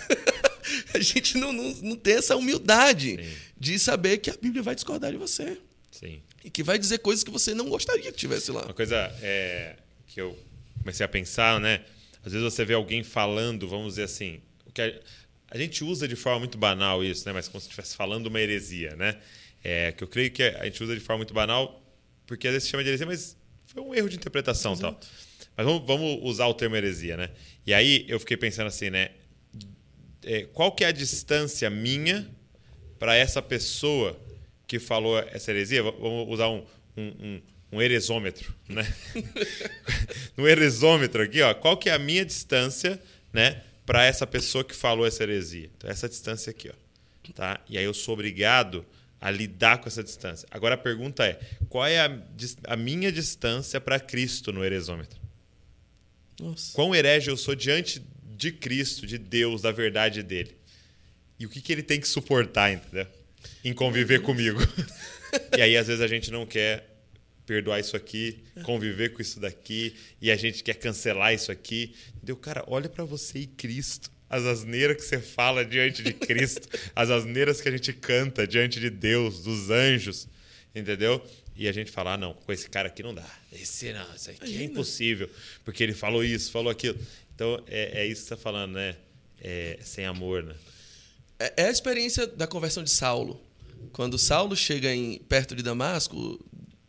[0.93, 3.31] A gente não, não, não tem essa humildade Sim.
[3.59, 5.59] de saber que a Bíblia vai discordar de você.
[5.91, 8.63] Sim e que vai dizer coisas que você não gostaria que tivesse lá.
[8.63, 9.75] Uma coisa é,
[10.07, 10.39] que eu
[10.79, 11.83] comecei a pensar, né?
[12.25, 14.95] Às vezes você vê alguém falando, vamos dizer assim, o que a,
[15.51, 17.33] a gente usa de forma muito banal isso, né?
[17.33, 19.17] Mas como se estivesse falando uma heresia, né?
[19.65, 21.83] É, que eu creio que a gente usa de forma muito banal,
[22.29, 23.37] porque às vezes se chama de heresia, mas
[23.67, 25.01] foi um erro de interpretação e tal.
[25.57, 27.31] Mas vamos, vamos, usar o termo heresia, né?
[27.67, 29.11] E aí eu fiquei pensando assim, né?
[30.23, 32.31] É, qual que é a distância minha
[33.01, 34.17] para essa pessoa
[34.67, 35.83] que falou essa heresia?
[35.83, 36.65] Vamos usar um,
[36.97, 37.43] um, um,
[37.73, 38.87] um eresômetro, né?
[40.37, 43.01] no eresômetro aqui, ó, qual que é a minha distância,
[43.33, 43.63] né?
[43.87, 45.71] para essa pessoa que falou essa heresia.
[45.77, 46.69] Então, essa distância aqui.
[46.69, 47.61] Ó, tá?
[47.69, 48.85] E aí eu sou obrigado
[49.21, 50.47] a lidar com essa distância.
[50.51, 52.23] Agora a pergunta é: qual é a,
[52.67, 55.19] a minha distância para Cristo no heresômetro?
[56.39, 56.73] Nossa.
[56.75, 58.05] Quão herege eu sou diante
[58.37, 60.55] de Cristo, de Deus, da verdade dele?
[61.39, 63.07] E o que, que ele tem que suportar, entendeu?
[63.65, 64.59] Em conviver comigo.
[65.57, 66.97] e aí, às vezes, a gente não quer
[67.47, 71.95] perdoar isso aqui, conviver com isso daqui, e a gente quer cancelar isso aqui.
[72.17, 72.37] Entendeu?
[72.37, 74.11] Cara, olha para você e Cristo.
[74.29, 78.81] As asneiras que você fala diante de Cristo, as asneiras que a gente canta diante
[78.81, 80.27] de Deus, dos anjos,
[80.75, 81.25] entendeu?
[81.55, 83.25] E a gente fala, ah, não, com esse cara aqui não dá.
[83.53, 85.31] Esse não, isso aqui é impossível,
[85.65, 86.99] porque ele falou isso, falou aquilo.
[87.35, 88.97] Então, é, é isso que você está falando, né?
[89.41, 90.55] É, sem amor, né?
[91.39, 93.41] É, é a experiência da conversão de Saulo.
[93.93, 96.39] Quando Saulo chega em, perto de Damasco,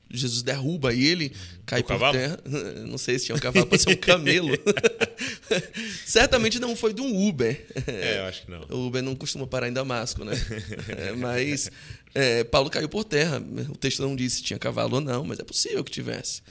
[0.10, 1.34] Jesus derruba ele,
[1.66, 2.14] cai o por cavalo?
[2.14, 2.40] terra.
[2.88, 4.50] Não sei se tinha um cavalo, pode ser um camelo.
[6.06, 7.66] Certamente não foi de um Uber.
[7.86, 8.62] É, eu acho que não.
[8.70, 10.34] O Uber não costuma parar em Damasco, né?
[10.90, 11.70] É, mas
[12.14, 13.42] é, Paulo caiu por terra.
[13.70, 16.42] O texto não disse se tinha cavalo ou não, mas é possível que tivesse.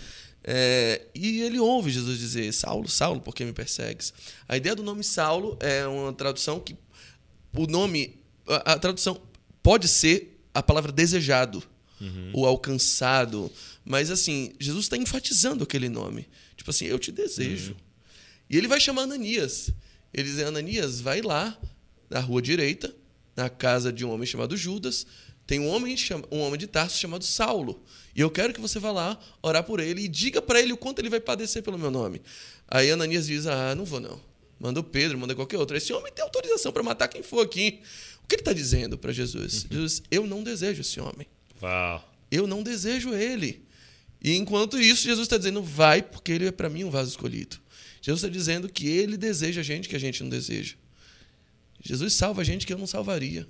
[0.44, 4.12] É, e ele ouve Jesus dizer: Saulo, Saulo, por que me persegues?
[4.48, 6.76] A ideia do nome Saulo é uma tradução que.
[7.56, 8.18] O nome.
[8.46, 9.20] A, a tradução
[9.62, 11.62] pode ser a palavra desejado
[12.00, 12.30] uhum.
[12.34, 13.50] o alcançado.
[13.84, 16.28] Mas assim, Jesus está enfatizando aquele nome.
[16.56, 17.72] Tipo assim, eu te desejo.
[17.72, 17.78] Uhum.
[18.50, 19.70] E ele vai chamar Ananias.
[20.12, 21.58] Ele diz: Ananias, vai lá
[22.08, 22.94] na rua direita,
[23.36, 25.06] na casa de um homem chamado Judas.
[25.46, 25.94] Tem um homem,
[26.30, 27.84] um homem de Tarso chamado Saulo.
[28.14, 30.76] E eu quero que você vá lá orar por ele e diga para ele o
[30.76, 32.20] quanto ele vai padecer pelo meu nome.
[32.66, 34.20] Aí Ananias diz: Ah, não vou não.
[34.58, 35.76] Manda o Pedro, manda qualquer outro.
[35.76, 37.80] Esse homem tem autorização para matar quem for aqui.
[38.24, 39.64] O que ele está dizendo para Jesus?
[39.64, 39.70] Uhum.
[39.70, 41.26] Jesus, eu não desejo esse homem.
[41.62, 42.12] Uau.
[42.30, 43.64] Eu não desejo ele.
[44.20, 47.58] E enquanto isso, Jesus está dizendo, vai, porque ele é para mim um vaso escolhido.
[48.00, 50.74] Jesus está dizendo que ele deseja a gente que a gente não deseja.
[51.82, 53.46] Jesus salva a gente que eu não salvaria.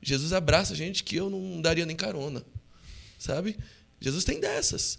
[0.00, 2.44] Jesus abraça a gente que eu não daria nem carona.
[3.18, 3.56] Sabe?
[4.00, 4.98] Jesus tem dessas.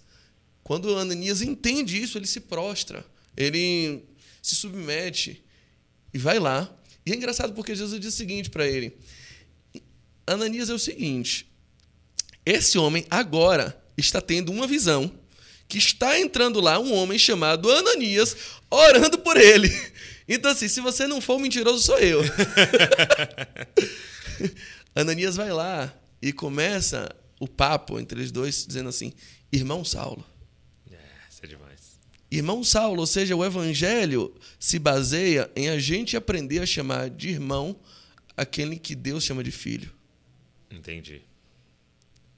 [0.64, 3.06] Quando Ananias entende isso, ele se prostra,
[3.36, 4.02] ele
[4.44, 5.44] se submete
[6.14, 6.70] e vai lá.
[7.06, 8.96] E é engraçado porque Jesus diz o seguinte para ele:
[10.28, 11.50] Ananias é o seguinte,
[12.46, 15.12] esse homem agora está tendo uma visão
[15.68, 18.36] que está entrando lá um homem chamado Ananias
[18.70, 19.70] orando por ele.
[20.28, 22.22] Então, assim, se você não for mentiroso, sou eu.
[24.96, 29.12] Ananias vai lá e começa o papo entre os dois, dizendo assim:
[29.52, 30.24] Irmão Saulo.
[30.90, 30.98] É,
[31.30, 32.00] isso é demais.
[32.36, 37.30] Irmão Saulo, ou seja, o evangelho se baseia em a gente aprender a chamar de
[37.30, 37.76] irmão
[38.36, 39.92] aquele que Deus chama de filho.
[40.72, 41.22] Entendi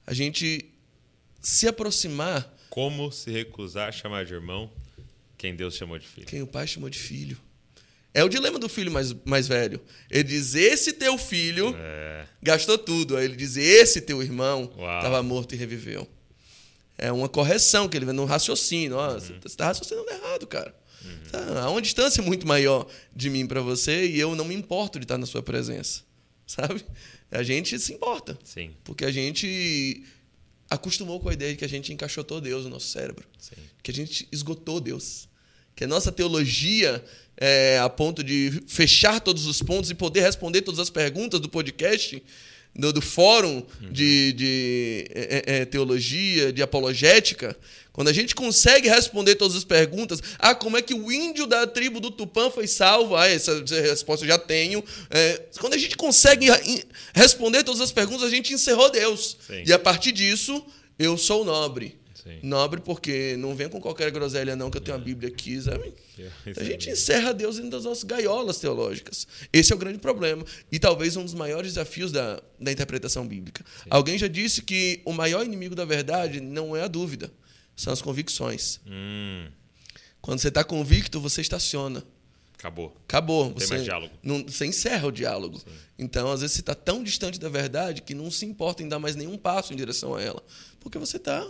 [0.06, 0.70] a gente
[1.40, 2.54] se aproximar.
[2.70, 4.70] Como se recusar a chamar de irmão
[5.36, 6.26] quem Deus chamou de filho?
[6.26, 7.36] Quem o pai chamou de filho.
[8.14, 9.80] É o dilema do filho mais, mais velho.
[10.10, 12.26] Ele diz: Esse teu filho é.
[12.42, 13.16] gastou tudo.
[13.16, 16.08] Aí ele diz: Esse teu irmão estava morto e reviveu.
[16.98, 18.96] É uma correção que ele vê no raciocínio.
[18.96, 19.20] Ó, uhum.
[19.20, 20.74] Você está raciocinando errado, cara.
[21.04, 21.30] Uhum.
[21.30, 24.98] Tá, há uma distância muito maior de mim para você e eu não me importo
[24.98, 26.02] de estar na sua presença.
[26.46, 26.84] Sabe?
[27.30, 28.38] a gente se importa.
[28.44, 28.74] Sim.
[28.84, 30.04] Porque a gente
[30.70, 33.26] acostumou com a ideia de que a gente encaixotou Deus no nosso cérebro.
[33.38, 33.56] Sim.
[33.82, 35.28] Que a gente esgotou Deus.
[35.74, 37.04] Que a nossa teologia,
[37.36, 41.48] é, a ponto de fechar todos os pontos e poder responder todas as perguntas do
[41.48, 42.22] podcast,
[42.78, 43.92] do, do fórum uhum.
[43.92, 47.56] de, de é, é, é teologia, de apologética,
[47.96, 51.66] quando a gente consegue responder todas as perguntas, ah, como é que o índio da
[51.66, 53.16] tribo do Tupã foi salvo?
[53.16, 54.84] Ah, essa, resposta eu já tenho.
[55.08, 56.48] É, quando a gente consegue
[57.14, 59.38] responder todas as perguntas, a gente encerrou Deus.
[59.46, 59.62] Sim.
[59.66, 60.62] E a partir disso,
[60.98, 61.96] eu sou nobre.
[62.26, 62.40] Sim.
[62.42, 65.94] Nobre porque não vem com qualquer groselha, não, que eu tenho a Bíblia aqui, sabe?
[66.56, 69.28] A gente encerra Deus dentro das nossas gaiolas teológicas.
[69.52, 70.44] Esse é o grande problema.
[70.72, 73.64] E talvez um dos maiores desafios da, da interpretação bíblica.
[73.82, 73.88] Sim.
[73.90, 77.30] Alguém já disse que o maior inimigo da verdade não é a dúvida
[77.76, 78.80] são as convicções.
[78.86, 79.48] Hum.
[80.20, 82.02] Quando você está convicto, você estaciona.
[82.58, 82.96] Acabou.
[83.04, 83.50] Acabou.
[83.50, 84.14] Não você, tem mais diálogo.
[84.22, 85.58] Não, você encerra o diálogo.
[85.58, 85.66] Sim.
[85.98, 88.98] Então, às vezes, você está tão distante da verdade que não se importa em dar
[88.98, 90.42] mais nenhum passo em direção a ela.
[90.80, 91.46] Porque você está.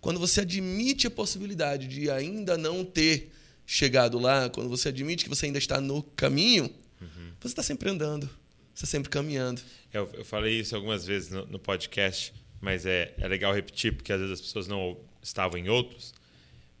[0.00, 3.32] Quando você admite a possibilidade de ainda não ter
[3.66, 6.64] chegado lá, quando você admite que você ainda está no caminho,
[7.00, 7.32] uhum.
[7.38, 8.26] você está sempre andando,
[8.74, 9.60] você está sempre caminhando.
[9.92, 14.12] Eu, eu falei isso algumas vezes no, no, podcast, mas é, é legal repetir, porque
[14.12, 16.14] às vezes as pessoas não estavam em outros.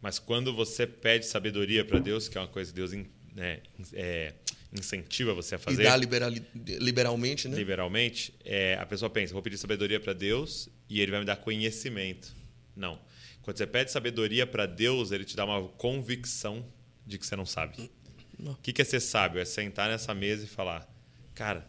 [0.00, 2.92] Mas quando você pede sabedoria para Deus, que é uma coisa que Deus
[3.34, 3.60] né,
[3.92, 4.32] é,
[4.72, 5.82] incentiva você a fazer.
[5.82, 7.56] E dá liberal, liberalmente, né?
[7.56, 11.36] Liberalmente, é, a pessoa pensa: vou pedir sabedoria para Deus e ele vai me dar
[11.36, 12.34] conhecimento.
[12.74, 12.98] Não.
[13.42, 16.64] Quando você pede sabedoria para Deus, ele te dá uma convicção
[17.06, 17.90] de que você não sabe.
[18.38, 19.40] O que é ser sábio?
[19.40, 20.88] É sentar nessa mesa e falar:
[21.34, 21.68] cara,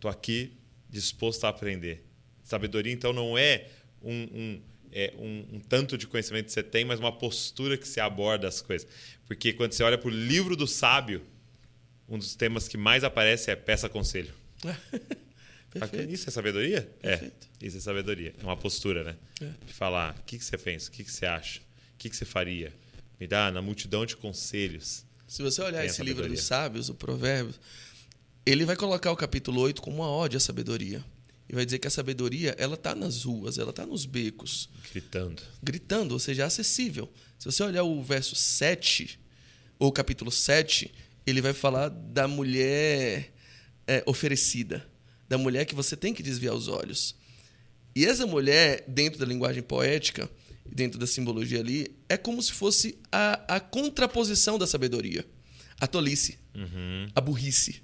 [0.00, 0.56] tô aqui
[0.88, 2.04] disposto a aprender.
[2.42, 3.68] Sabedoria, então, não é
[4.02, 4.62] um, um
[4.92, 8.46] é, um, um, tanto de conhecimento que você tem, mas uma postura que você aborda
[8.46, 8.86] as coisas.
[9.26, 11.26] Porque quando você olha para o livro do sábio,
[12.08, 14.32] um dos temas que mais aparece é peça conselho.
[16.08, 16.88] Isso é sabedoria?
[17.02, 17.48] É, Perfeito.
[17.60, 18.34] É, isso é sabedoria.
[18.40, 19.16] É uma postura, né?
[19.40, 19.50] É.
[19.66, 22.16] De falar, o que, que você pensa, o que, que você acha, o que, que
[22.16, 22.72] você faria.
[23.18, 25.04] Me dá na multidão de conselhos.
[25.26, 27.58] Se você olhar esse livro dos sábios, o Provérbios,
[28.46, 31.04] ele vai colocar o capítulo 8 como uma ode à sabedoria.
[31.48, 34.68] E vai dizer que a sabedoria, ela está nas ruas, ela está nos becos.
[34.90, 35.42] Gritando.
[35.62, 37.10] Gritando, ou seja, acessível.
[37.38, 39.18] Se você olhar o verso 7,
[39.78, 40.92] ou o capítulo 7,
[41.26, 43.32] ele vai falar da mulher
[43.86, 44.86] é, oferecida,
[45.28, 47.14] da mulher que você tem que desviar os olhos.
[47.94, 50.28] E essa mulher, dentro da linguagem poética,
[50.66, 55.24] dentro da simbologia ali, é como se fosse a, a contraposição da sabedoria.
[55.80, 57.08] A tolice, uhum.
[57.14, 57.82] a burrice.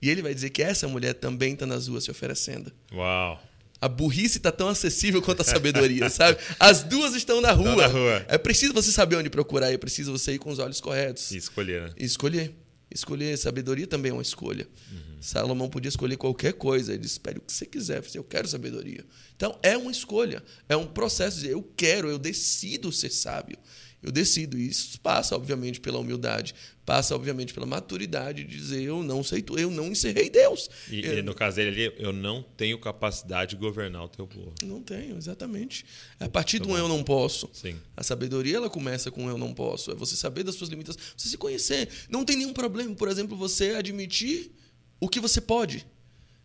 [0.00, 2.72] E ele vai dizer que essa mulher também está nas ruas se oferecendo.
[2.92, 3.42] Uau!
[3.80, 6.38] A burrice está tão acessível quanto a sabedoria, sabe?
[6.58, 7.76] As duas estão na rua.
[7.76, 8.26] Na rua.
[8.28, 11.30] É preciso você saber onde procurar, é preciso você ir com os olhos corretos.
[11.30, 11.90] E escolher, né?
[11.96, 12.54] E escolher.
[12.92, 13.36] Escolher.
[13.36, 14.66] Sabedoria também é uma escolha.
[14.90, 15.07] Uhum.
[15.20, 16.92] Salomão podia escolher qualquer coisa.
[16.92, 18.02] Ele disse: espere o que você quiser.
[18.14, 19.04] Eu quero sabedoria.
[19.36, 20.42] Então, é uma escolha.
[20.68, 23.58] É um processo de eu quero, eu decido ser sábio
[24.02, 24.58] eu decido.
[24.58, 26.54] E isso passa, obviamente, pela humildade,
[26.84, 30.70] passa, obviamente, pela maturidade de dizer eu não sei, eu não encerrei Deus.
[30.90, 34.54] E, eu, e no caso dele eu não tenho capacidade de governar o teu povo.
[34.62, 35.84] Não tenho, exatamente.
[36.18, 37.50] A partir do eu não posso.
[37.52, 37.76] Sim.
[37.96, 39.90] A sabedoria ela começa com eu não posso.
[39.90, 41.88] É você saber das suas limitações, você se conhecer.
[42.08, 44.52] Não tem nenhum problema, por exemplo, você admitir
[45.00, 45.86] o que você pode.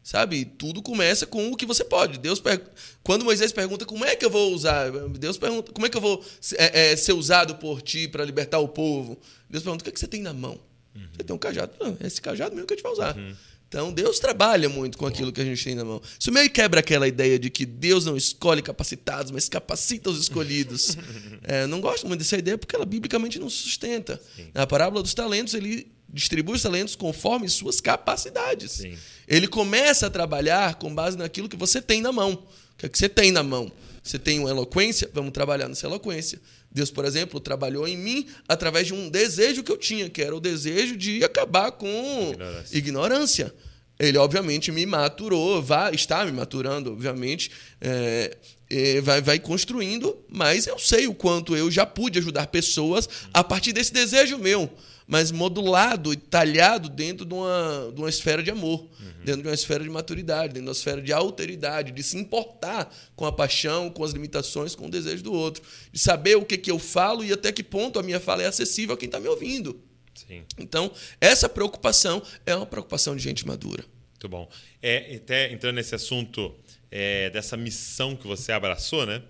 [0.03, 0.43] Sabe?
[0.43, 2.19] Tudo começa com o que você pode.
[2.19, 2.61] Deus per...
[3.01, 6.01] Quando Moisés pergunta como é que eu vou usar, Deus pergunta como é que eu
[6.01, 6.23] vou
[6.57, 9.17] é, é, ser usado por ti para libertar o povo.
[9.49, 10.59] Deus pergunta o que, é que você tem na mão.
[10.93, 11.07] Uhum.
[11.13, 11.71] Você tem um cajado.
[11.79, 13.17] Ah, esse cajado mesmo que a gente vai usar.
[13.17, 13.33] Uhum.
[13.73, 15.99] Então Deus trabalha muito com aquilo que a gente tem na mão.
[16.19, 20.95] Isso meio quebra aquela ideia de que Deus não escolhe capacitados, mas capacita os escolhidos.
[21.41, 24.21] é, não gosto muito dessa ideia porque ela biblicamente não sustenta.
[24.35, 24.51] Sim.
[24.53, 28.71] Na parábola dos talentos, ele distribui os talentos conforme suas capacidades.
[28.71, 28.97] Sim.
[29.27, 32.33] Ele começa a trabalhar com base naquilo que você tem na mão.
[32.33, 33.71] O que, é que você tem na mão?
[34.03, 35.09] Você tem uma eloquência?
[35.13, 36.39] Vamos trabalhar nessa eloquência.
[36.71, 40.35] Deus, por exemplo, trabalhou em mim através de um desejo que eu tinha, que era
[40.35, 42.77] o desejo de acabar com ignorância.
[42.77, 43.55] ignorância.
[43.99, 48.35] Ele, obviamente, me maturou, vai, está me maturando, obviamente, é,
[48.69, 53.43] é, vai, vai construindo, mas eu sei o quanto eu já pude ajudar pessoas a
[53.43, 54.69] partir desse desejo meu
[55.13, 59.23] mas modulado e talhado dentro de uma, de uma esfera de amor, uhum.
[59.23, 62.91] dentro de uma esfera de maturidade, dentro de uma esfera de alteridade, de se importar
[63.15, 65.61] com a paixão, com as limitações, com o desejo do outro,
[65.91, 68.47] de saber o que, que eu falo e até que ponto a minha fala é
[68.47, 69.79] acessível a quem está me ouvindo.
[70.15, 70.45] Sim.
[70.57, 70.91] Então,
[71.21, 73.85] essa preocupação é uma preocupação de gente madura.
[74.13, 74.49] Muito bom.
[74.81, 76.55] É, até entrando nesse assunto
[76.89, 79.21] é, dessa missão que você abraçou, né?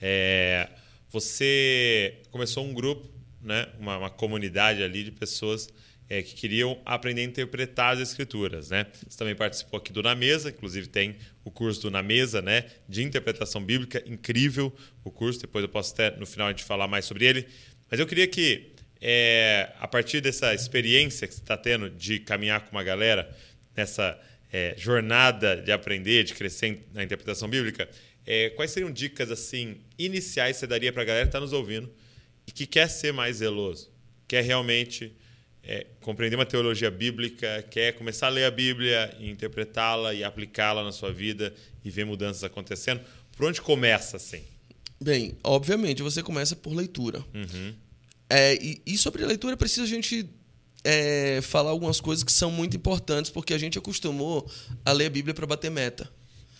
[0.00, 0.68] É,
[1.10, 3.11] você começou um grupo
[3.42, 5.68] né, uma, uma comunidade ali de pessoas
[6.08, 8.70] é, que queriam aprender a interpretar as escrituras.
[8.70, 8.86] Né?
[9.08, 12.66] Você também participou aqui do Na Mesa, inclusive tem o curso do Na Mesa né,
[12.88, 14.74] de interpretação bíblica, incrível
[15.04, 17.46] o curso, depois eu posso até no final a gente falar mais sobre ele.
[17.90, 22.60] Mas eu queria que, é, a partir dessa experiência que você está tendo de caminhar
[22.60, 23.34] com uma galera
[23.74, 24.18] nessa
[24.52, 27.88] é, jornada de aprender, de crescer na interpretação bíblica,
[28.26, 31.52] é, quais seriam dicas assim iniciais que você daria para a galera que está nos
[31.52, 31.90] ouvindo
[32.46, 33.90] e que quer ser mais zeloso,
[34.26, 35.12] quer realmente
[35.62, 40.82] é, compreender uma teologia bíblica, quer começar a ler a Bíblia e interpretá-la e aplicá-la
[40.82, 43.00] na sua vida e ver mudanças acontecendo,
[43.36, 44.42] por onde começa assim?
[45.00, 47.24] Bem, obviamente você começa por leitura.
[47.34, 47.74] Uhum.
[48.28, 50.28] É, e, e, sobre a leitura precisa a gente
[50.84, 54.50] é, falar algumas coisas que são muito importantes, porque a gente acostumou
[54.84, 56.10] a ler a Bíblia para bater meta.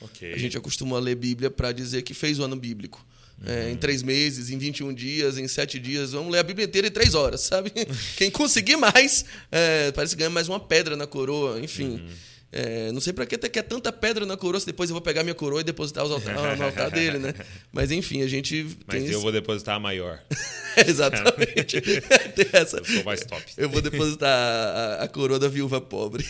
[0.01, 0.33] Okay.
[0.33, 3.05] A gente acostumou a ler a Bíblia para dizer que fez o ano bíblico.
[3.45, 6.12] É, em três meses, em 21 dias, em sete dias.
[6.12, 7.72] Vamos ler a Bíblia inteira em três horas, sabe?
[8.16, 11.93] Quem conseguir mais, é, parece que ganha mais uma pedra na coroa, enfim.
[11.93, 12.09] Uhum.
[12.55, 15.22] É, não sei para que quer tanta pedra na coroa, se depois eu vou pegar
[15.22, 17.32] minha coroa e depositar os altar, no altar dele, né?
[17.72, 18.66] Mas enfim, a gente.
[18.86, 20.20] Mas eu vou depositar a maior.
[20.86, 21.80] Exatamente.
[21.80, 22.76] tem essa.
[22.76, 23.43] Eu sou mais top.
[23.57, 26.26] Eu vou depositar a, a coroa da viúva pobre.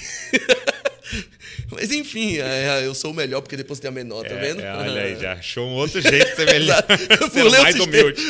[1.71, 4.61] Mas enfim, é, eu sou o melhor porque depositei a menor, tá vendo?
[4.61, 6.85] É, olha aí, já achou um outro jeito de ser melhor.
[7.33, 8.23] ser mais humilde.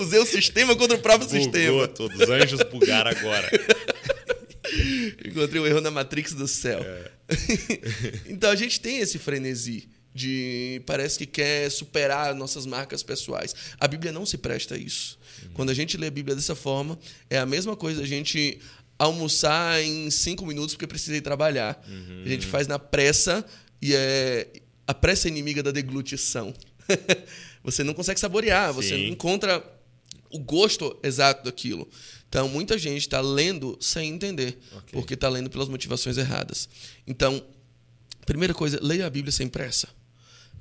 [0.00, 1.88] Usei o sistema contra o próprio Bugou sistema.
[1.88, 3.50] Todos os anjos bugaram agora.
[5.24, 6.80] Encontrei um erro na Matrix do céu.
[6.80, 7.10] É.
[8.28, 13.54] então a gente tem esse frenesi de parece que quer superar nossas marcas pessoais.
[13.78, 15.18] A Bíblia não se presta a isso.
[15.42, 15.50] Uhum.
[15.54, 18.60] Quando a gente lê a Bíblia dessa forma, é a mesma coisa a gente
[19.00, 21.82] almoçar em cinco minutos porque precisei trabalhar.
[21.88, 22.22] Uhum.
[22.22, 23.42] A gente faz na pressa
[23.80, 24.46] e é
[24.86, 26.52] a pressa é inimiga da deglutição.
[27.64, 29.64] você não consegue saborear, você não encontra
[30.30, 31.88] o gosto exato daquilo.
[32.28, 34.92] Então, muita gente está lendo sem entender, okay.
[34.92, 36.68] porque está lendo pelas motivações erradas.
[37.06, 37.42] Então,
[38.26, 39.88] primeira coisa, leia a Bíblia sem pressa.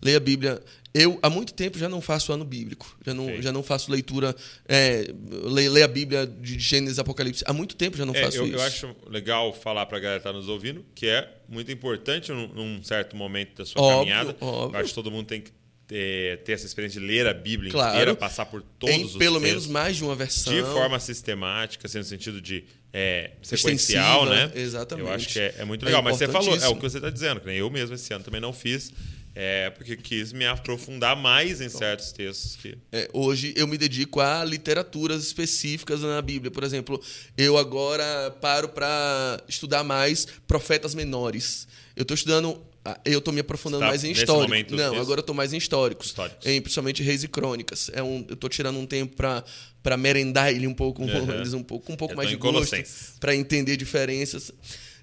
[0.01, 0.61] Leia a Bíblia.
[0.93, 2.97] Eu, há muito tempo, já não faço ano bíblico.
[3.05, 4.35] Já não, já não faço leitura.
[4.67, 5.05] É,
[5.43, 7.43] leia, a Bíblia de Gênesis Apocalipse.
[7.45, 8.55] Há muito tempo já não é, faço eu, isso.
[8.55, 12.31] Eu acho legal falar para a galera que está nos ouvindo que é muito importante
[12.31, 14.37] num, num certo momento da sua óbvio, caminhada.
[14.41, 14.75] Óbvio.
[14.75, 15.51] Eu acho que todo mundo tem que
[15.89, 17.93] ter, ter, essa experiência de ler a Bíblia claro.
[17.93, 20.53] inteira, passar por todos em os pelo menos mais de uma versão.
[20.53, 24.51] De forma sistemática, assim, no sentido de é, sequencial, né?
[24.55, 25.07] Exatamente.
[25.07, 26.01] Eu acho que é, é muito legal.
[26.01, 28.23] É Mas você falou, é o que você está dizendo, que eu mesmo esse ano
[28.23, 28.91] também não fiz.
[29.35, 32.55] É, porque quis me aprofundar mais em certos textos.
[32.55, 32.77] Que...
[32.91, 36.51] É, hoje eu me dedico a literaturas específicas na Bíblia.
[36.51, 37.01] Por exemplo,
[37.37, 41.67] eu agora paro para estudar mais profetas menores.
[41.95, 44.77] Eu estou estudando ah, eu estou me aprofundando tá mais em históricos.
[44.77, 45.01] Não, isso?
[45.01, 46.07] agora eu estou mais em históricos.
[46.07, 46.45] históricos.
[46.45, 47.91] Em, principalmente Reis e Crônicas.
[47.93, 49.43] É um, eu estou tirando um tempo para
[49.81, 51.57] para merendar ele um pouco, uhum.
[51.57, 52.75] um pouco, um pouco mais de gosto,
[53.19, 54.51] para entender diferenças.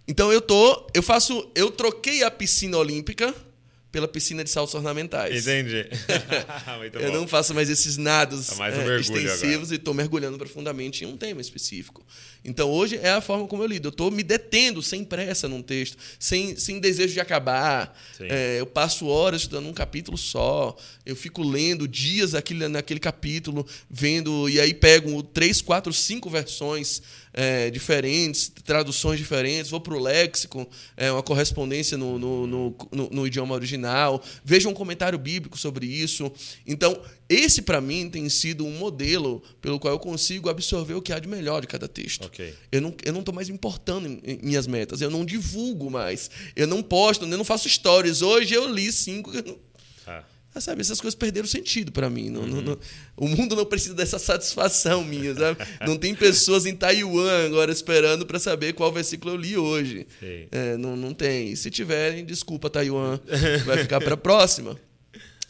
[0.06, 3.34] Então eu tô, eu faço, eu troquei a piscina olímpica
[3.96, 5.46] pela piscina de saltos ornamentais.
[5.46, 5.86] Entendi.
[7.00, 9.72] eu não faço mais esses nados tá mais um é, extensivos agora.
[9.72, 12.04] e estou mergulhando profundamente em um tema específico.
[12.44, 13.88] Então hoje é a forma como eu lido.
[13.88, 17.96] Eu estou me detendo sem pressa num texto, sem, sem desejo de acabar.
[18.20, 20.76] É, eu passo horas estudando um capítulo só.
[21.04, 27.02] Eu fico lendo dias aquele, naquele capítulo, vendo, e aí pego três, quatro, cinco versões
[27.36, 30.66] é, diferentes, traduções diferentes, vou para o léxico,
[30.96, 35.86] é, uma correspondência no, no, no, no, no idioma original, vejo um comentário bíblico sobre
[35.86, 36.32] isso.
[36.66, 41.12] Então, esse, para mim, tem sido um modelo pelo qual eu consigo absorver o que
[41.12, 42.25] há de melhor de cada texto.
[42.26, 42.54] Okay.
[42.70, 46.30] Eu não estou eu não mais importando em, em, minhas metas, eu não divulgo mais,
[46.54, 48.22] eu não posto, eu não faço stories.
[48.22, 49.32] Hoje eu li cinco.
[50.06, 50.22] Ah.
[50.56, 52.30] Ah, sabe, essas coisas perderam sentido para mim.
[52.30, 52.46] Não, uhum.
[52.46, 52.78] não, não,
[53.14, 55.58] o mundo não precisa dessa satisfação minha, sabe?
[55.86, 60.06] não tem pessoas em Taiwan agora esperando para saber qual versículo eu li hoje.
[60.50, 61.50] É, não, não tem.
[61.50, 63.20] E se tiverem, desculpa, Taiwan,
[63.66, 64.80] vai ficar para a próxima.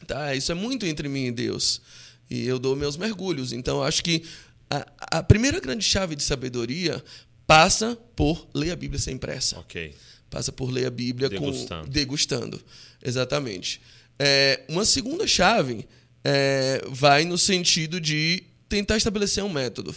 [0.09, 0.35] Tá?
[0.35, 1.81] Isso é muito entre mim e Deus.
[2.29, 3.53] E eu dou meus mergulhos.
[3.53, 4.25] Então, acho que
[4.71, 7.03] a, a primeira grande chave de sabedoria
[7.47, 9.59] passa por ler a Bíblia sem pressa.
[9.59, 9.95] Ok.
[10.29, 11.85] Passa por ler a Bíblia degustando.
[11.85, 12.65] com degustando.
[13.03, 13.81] Exatamente.
[14.19, 15.87] É, uma segunda chave
[16.25, 19.95] é, vai no sentido de tentar estabelecer um método.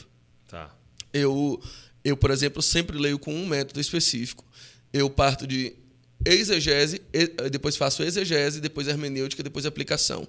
[0.47, 0.73] Tá.
[1.11, 1.61] Eu,
[2.03, 4.45] eu, por exemplo, sempre leio com um método específico.
[4.93, 5.73] Eu parto de
[6.25, 7.01] exegese,
[7.51, 10.27] depois faço exegese, depois hermenêutica, depois aplicação.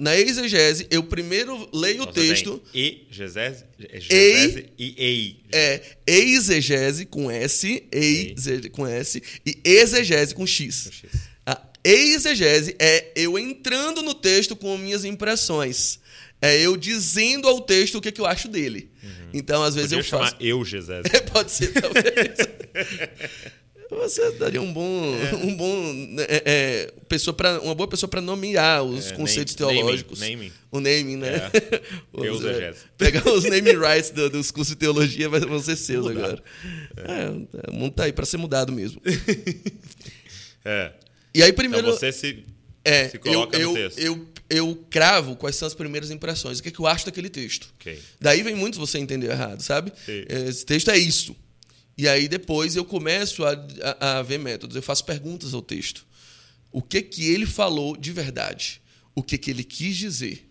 [0.00, 2.62] Na exegese, eu primeiro leio Nossa, o texto.
[2.74, 5.36] Exegese, exegese e ei.
[5.52, 8.34] É, exegese com S, eis
[8.72, 10.84] com S e exegese com X.
[10.84, 11.30] Com X.
[11.84, 15.98] Exegese é eu entrando no texto com minhas impressões.
[16.42, 18.90] É eu dizendo ao texto o que, é que eu acho dele.
[19.02, 19.30] Uhum.
[19.34, 20.36] Então, às vezes Podia eu chamar faço.
[20.40, 21.02] Eugegese.
[21.12, 22.38] É, pode ser, talvez.
[23.90, 25.34] Você daria um bom, é.
[25.44, 25.92] um bom
[26.28, 30.20] é, é, pessoa para uma boa pessoa para nomear os é, conceitos name, teológicos.
[30.20, 30.52] Naming.
[30.70, 31.50] O naming, né?
[31.52, 31.90] É.
[32.30, 36.40] os, é, pegar os name rights do, dos cursos de teologia vão ser seus agora.
[36.96, 39.02] É, o mundo tá aí para ser mudado mesmo.
[40.64, 40.92] é.
[41.34, 41.88] E aí primeiro.
[41.88, 42.44] Então você se,
[42.84, 43.98] é, se coloca eu, no texto.
[43.98, 47.06] Eu, eu, eu cravo quais são as primeiras impressões, o que, é que eu acho
[47.06, 47.72] daquele texto.
[47.80, 47.98] Okay.
[48.20, 49.92] Daí vem muitos você entender errado, sabe?
[50.06, 50.24] Sim.
[50.28, 51.34] Esse texto é isso.
[52.00, 53.52] E aí depois eu começo a,
[54.00, 56.06] a, a ver métodos, eu faço perguntas ao texto.
[56.72, 58.80] O que que ele falou de verdade?
[59.14, 60.48] O que que ele quis dizer?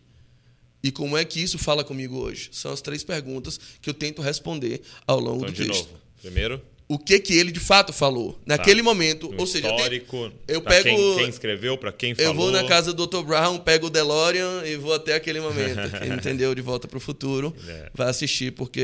[0.83, 2.49] E como é que isso fala comigo hoje?
[2.51, 5.89] São as três perguntas que eu tento responder ao longo então, do texto.
[5.89, 6.01] Novo.
[6.21, 6.61] Primeiro,
[6.91, 8.83] o que que ele de fato falou naquele tá.
[8.83, 9.29] momento.
[9.29, 12.31] No ou seja, histórico, eu, tenho, eu pego quem, quem, escreveu, para quem falou.
[12.31, 13.21] Eu vou na casa do Dr.
[13.21, 15.79] Brown, pego o DeLorean e vou até aquele momento.
[15.99, 17.91] Quem entendeu de volta para o futuro é.
[17.93, 18.81] vai assistir porque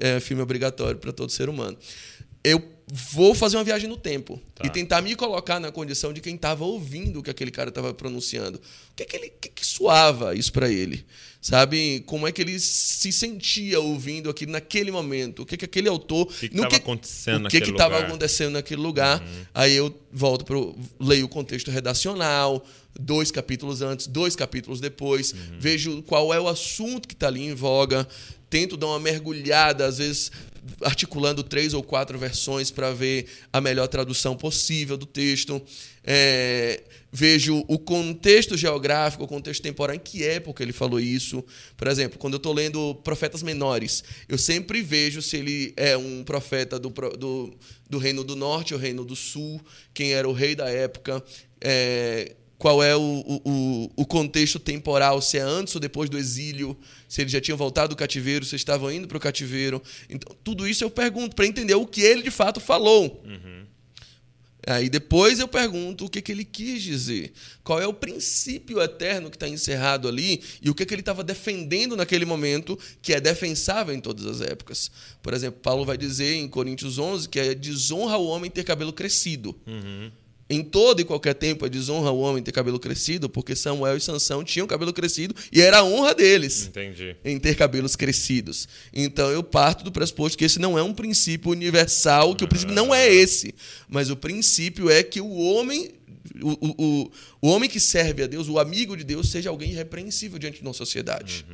[0.00, 1.78] é, é filme obrigatório para todo ser humano.
[2.44, 4.66] Eu vou fazer uma viagem no tempo Tá.
[4.66, 7.94] e tentar me colocar na condição de quem estava ouvindo o que aquele cara estava
[7.94, 8.58] pronunciando.
[8.58, 11.04] O que, que, ele, o que, que soava isso para ele?
[11.40, 12.02] Sabe?
[12.06, 15.42] Como é que ele se sentia ouvindo aquilo naquele momento?
[15.42, 16.26] O que, que aquele autor.
[16.26, 19.24] que que no tava acontecendo O que estava acontecendo naquele lugar.
[19.54, 20.56] Aí eu volto para
[20.98, 22.66] leio o contexto redacional,
[22.98, 27.54] dois capítulos antes, dois capítulos depois, vejo qual é o assunto que está ali em
[27.54, 28.08] voga,
[28.48, 30.30] tento dar uma mergulhada, às vezes
[30.82, 35.62] articulando três ou quatro versões para ver a melhor tradução possível do texto.
[36.04, 36.82] É,
[37.12, 41.44] vejo o contexto geográfico, o contexto temporal, em que época ele falou isso.
[41.76, 46.22] Por exemplo, quando eu estou lendo Profetas Menores, eu sempre vejo se ele é um
[46.24, 47.54] profeta do, do,
[47.88, 49.60] do Reino do Norte ou Reino do Sul,
[49.94, 51.22] quem era o rei da época,
[51.60, 56.76] é, qual é o, o, o- contexto temporal, se é antes ou depois do exílio,
[57.08, 59.80] se eles já tinham voltado do cativeiro, se estavam indo para o cativeiro.
[60.10, 63.22] Então, tudo isso eu pergunto para entender o que ele de fato falou.
[64.66, 67.32] Aí depois eu pergunto o que, que ele quis dizer.
[67.64, 71.22] Qual é o princípio eterno que está encerrado ali e o que, que ele estava
[71.24, 74.90] defendendo naquele momento, que é defensável em todas as épocas.
[75.22, 78.92] Por exemplo, Paulo vai dizer em Coríntios 11 que é desonra o homem ter cabelo
[78.92, 79.56] crescido.
[80.50, 84.00] Em todo e qualquer tempo é desonra o homem ter cabelo crescido, porque Samuel e
[84.00, 87.14] Sansão tinham cabelo crescido e era a honra deles Entendi.
[87.22, 88.66] em ter cabelos crescidos.
[88.92, 92.74] Então eu parto do pressuposto que esse não é um princípio universal, que o princípio
[92.74, 93.54] não é esse,
[93.88, 95.90] mas o princípio é que o homem
[96.42, 96.50] o,
[96.82, 100.60] o, o, homem que serve a Deus, o amigo de Deus, seja alguém irrepreensível diante
[100.60, 101.44] de uma sociedade.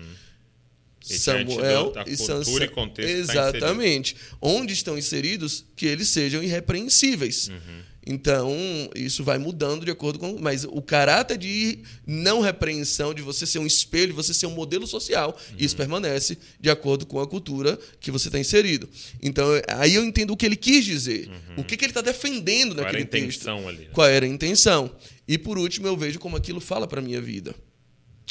[1.08, 2.62] E Samuel diante da- da e Sansão.
[2.62, 4.16] e contexto tá Exatamente.
[4.40, 7.48] Onde estão inseridos, que eles sejam irrepreensíveis.
[7.48, 7.82] Uhum.
[8.06, 8.54] Então,
[8.94, 10.38] isso vai mudando de acordo com.
[10.38, 14.50] Mas o caráter de não repreensão, de você ser um espelho, de você ser um
[14.50, 15.56] modelo social, Uhum.
[15.58, 18.88] isso permanece de acordo com a cultura que você está inserido.
[19.22, 21.30] Então, aí eu entendo o que ele quis dizer.
[21.56, 22.76] O que, que ele está defendendo Uhum.
[22.76, 23.40] Qual era a naquele texto.
[23.42, 23.78] intenção ali?
[23.78, 23.88] né?
[23.92, 24.90] Qual era a intenção?
[25.26, 27.54] E por último, eu vejo como aquilo fala para minha vida.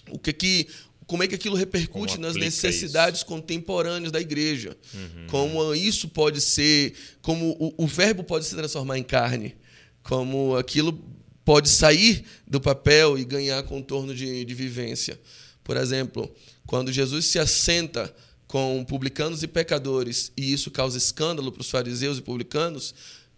[0.09, 0.67] O que que
[1.05, 4.77] como é que aquilo repercute nas necessidades contemporâneas da igreja?
[4.93, 5.27] Uhum.
[5.27, 9.53] Como isso pode ser, como o, o verbo pode se transformar em carne,
[10.03, 10.99] como aquilo
[11.45, 15.19] pode sair do papel e ganhar contorno de, de vivência.
[15.63, 16.33] Por exemplo,
[16.65, 18.13] quando Jesus se assenta
[18.47, 22.93] com publicanos e pecadores e isso causa escândalo para os fariseus e publicanos,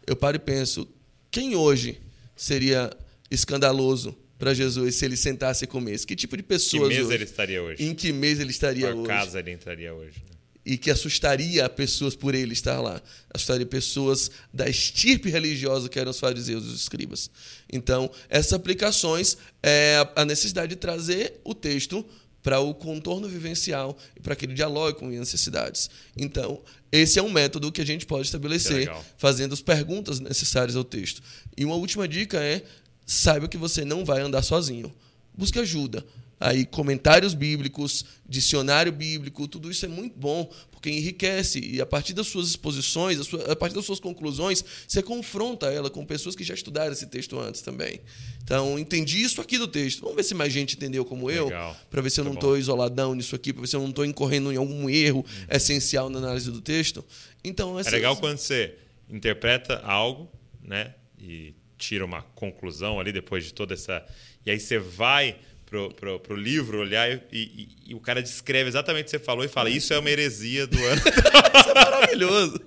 [0.06, 0.88] eu paro e penso:
[1.32, 2.00] quem hoje
[2.36, 2.92] seria
[3.32, 6.06] escandaloso para Jesus se ele sentasse e comesse?
[6.06, 7.14] Que tipo de Que pessoas mesa hoje?
[7.14, 7.84] ele estaria hoje?
[7.84, 9.08] Em que mês ele estaria Qual hoje?
[9.08, 10.18] casa ele entraria hoje?
[10.30, 10.35] né?
[10.66, 13.02] E que assustaria pessoas por ele estar lá.
[13.34, 17.30] Assustaria pessoas da estirpe religiosa que eram os fariseus e os escribas.
[17.72, 22.04] Então, essas aplicações é a- necessidade de trazer o texto
[22.42, 25.90] para o contorno vivencial e para que ele dialogue com as necessidades.
[26.18, 26.62] Então,
[26.92, 28.88] esse é um método que a gente pode estabelecer
[29.18, 31.22] fazendo as perguntas necessárias ao texto.
[31.58, 32.64] E uma última dica é:
[33.06, 34.94] saiba que você não vai andar sozinho.
[35.38, 36.06] Busque ajuda.
[36.46, 41.60] Aí, comentários bíblicos, dicionário bíblico, tudo isso é muito bom, porque enriquece.
[41.60, 43.18] E a partir das suas exposições,
[43.50, 47.40] a, partir das suas conclusões, você confronta ela com pessoas que já estudaram esse texto
[47.40, 48.00] antes também.
[48.44, 50.02] Então, entendi isso aqui do texto.
[50.02, 51.50] Vamos ver se mais gente entendeu como eu,
[51.90, 53.90] para ver se eu Tá não estou isoladão nisso aqui, para ver se eu não
[53.90, 57.04] estou incorrendo em algum erro essencial na análise do texto.
[57.44, 58.76] Então, É essas- legal quando você
[59.10, 60.30] interpreta algo,
[60.64, 60.94] né?
[61.20, 64.06] E tira uma conclusão ali depois de toda essa.
[64.46, 65.38] E aí você vai
[65.76, 69.20] pro, pro, pro livro olhar e, e- e o cara descreve exatamente o que você
[69.20, 71.02] falou e fala: Isso é uma heresia do ano.
[71.60, 72.62] Isso é maravilhoso.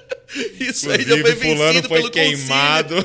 [0.58, 2.94] Isso aí já foi Inclusive, fulano vencido foi pelo queimado.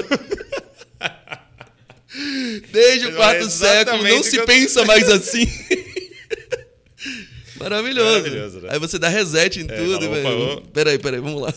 [2.72, 5.45] Desde o É quarto século não se que eu- pensa mais assim.
[7.58, 8.10] Maravilhoso.
[8.10, 8.70] Maravilhoso, né?
[8.72, 10.08] Aí você dá reset em É, tudo.
[10.12, 10.68] opa, opa.
[10.74, 11.54] Peraí, peraí, vamos lá.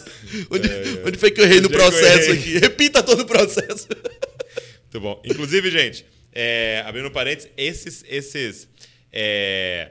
[0.50, 1.02] Onde, É, é.
[1.08, 2.38] onde foi que eu errei no é processo errei?
[2.38, 2.58] aqui?
[2.58, 3.88] Repita todo o processo.
[3.88, 5.20] Muito bom.
[5.24, 6.04] Inclusive, gente,
[6.34, 8.68] é, abrindo parênteses, esses, esses
[9.12, 9.90] é,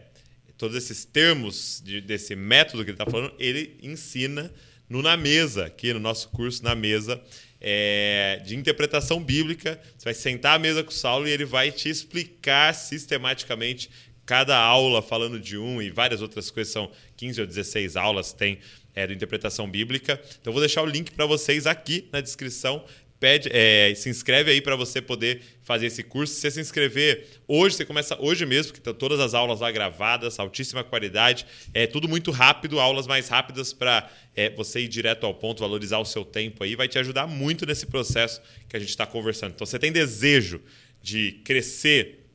[0.57, 4.51] todos esses termos de- desse método que ele está falando, ele ensina
[4.89, 7.21] no Na Mesa, aqui no nosso curso Na Mesa,
[7.59, 9.79] é, de interpretação bíblica.
[9.97, 13.89] Você vai sentar à mesa com o Saulo e ele vai te explicar sistematicamente
[14.25, 18.59] cada aula falando de um e várias outras coisas, são 15 ou 16 aulas tem
[18.95, 20.21] é, de interpretação bíblica.
[20.39, 22.85] Então vou deixar o link para vocês aqui na descrição.
[23.23, 26.33] Pede, é, se inscreve aí para você poder fazer esse curso.
[26.33, 29.71] Se você se inscrever hoje, você começa hoje mesmo, porque estão todas as aulas lá
[29.71, 31.45] gravadas, altíssima qualidade.
[31.73, 34.11] É tudo muito rápido, aulas mais rápidas para
[34.57, 36.75] você ir direto ao ponto, valorizar o seu tempo aí.
[36.75, 39.53] Vai te ajudar muito nesse processo que a gente está conversando.
[39.53, 40.59] Então, você tem desejo
[41.01, 42.25] de crescer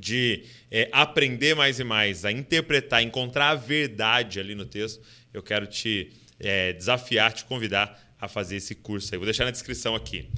[0.00, 5.42] de é, aprender mais e mais, a interpretar, encontrar a verdade ali no texto, eu
[5.42, 6.10] quero te
[6.40, 9.18] é, desafiar, te convidar a fazer esse curso aí.
[9.18, 10.30] Vou deixar na descrição aqui.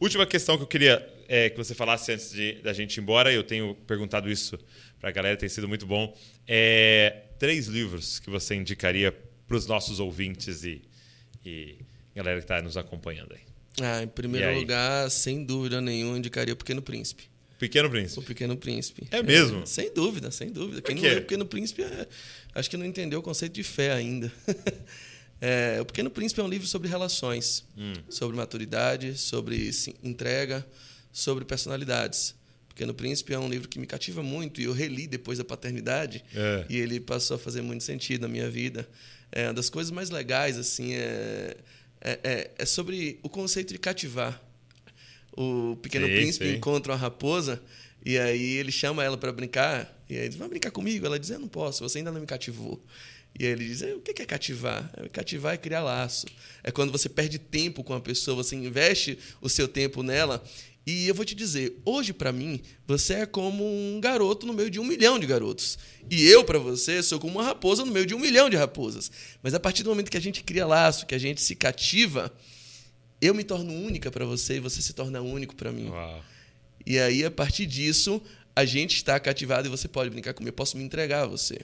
[0.00, 3.30] Última questão que eu queria é, que você falasse antes de, da gente ir embora,
[3.30, 4.58] eu tenho perguntado isso
[4.98, 6.16] para a galera, tem sido muito bom.
[6.48, 9.12] É, três livros que você indicaria
[9.46, 10.80] para os nossos ouvintes e,
[11.44, 11.76] e
[12.14, 13.40] galera que está nos acompanhando aí.
[13.82, 17.24] Ah, em primeiro lugar, sem dúvida nenhuma, indicaria o Pequeno Príncipe.
[17.58, 18.20] Pequeno Príncipe.
[18.20, 19.06] O Pequeno Príncipe.
[19.10, 19.62] É mesmo?
[19.62, 20.80] É, sem dúvida, sem dúvida.
[20.80, 22.08] Quem não lê o Pequeno Príncipe, é,
[22.54, 24.32] acho que não entendeu o conceito de fé ainda.
[25.40, 27.94] é, o Pequeno Príncipe é um livro sobre relações, hum.
[28.08, 29.70] sobre maturidade, sobre
[30.02, 30.66] entrega,
[31.12, 32.34] sobre personalidades.
[32.66, 35.44] O Pequeno Príncipe é um livro que me cativa muito e eu reli depois da
[35.44, 36.66] paternidade é.
[36.68, 38.88] e ele passou a fazer muito sentido na minha vida.
[39.32, 41.56] É uma das coisas mais legais assim é,
[42.00, 44.40] é, é, é sobre o conceito de cativar
[45.32, 46.56] o Pequeno sim, Príncipe sim.
[46.56, 47.62] encontra uma raposa
[48.04, 49.96] e aí ele chama ela para brincar.
[50.08, 51.06] E aí ele diz, vai brincar comigo?
[51.06, 52.82] Ela diz, eu não posso, você ainda não me cativou.
[53.38, 54.90] E aí ele diz, o que é cativar?
[54.96, 56.26] É, cativar é criar laço.
[56.62, 60.42] É quando você perde tempo com a pessoa, você investe o seu tempo nela.
[60.86, 64.70] E eu vou te dizer, hoje para mim, você é como um garoto no meio
[64.70, 65.78] de um milhão de garotos.
[66.10, 69.10] E eu, para você, sou como uma raposa no meio de um milhão de raposas.
[69.42, 72.32] Mas a partir do momento que a gente cria laço, que a gente se cativa,
[73.20, 75.88] eu me torno única para você e você se torna único para mim.
[75.88, 76.24] Uau.
[76.86, 78.20] E aí, a partir disso,
[78.56, 81.60] a gente está cativado e você pode brincar comigo, eu posso me entregar a você.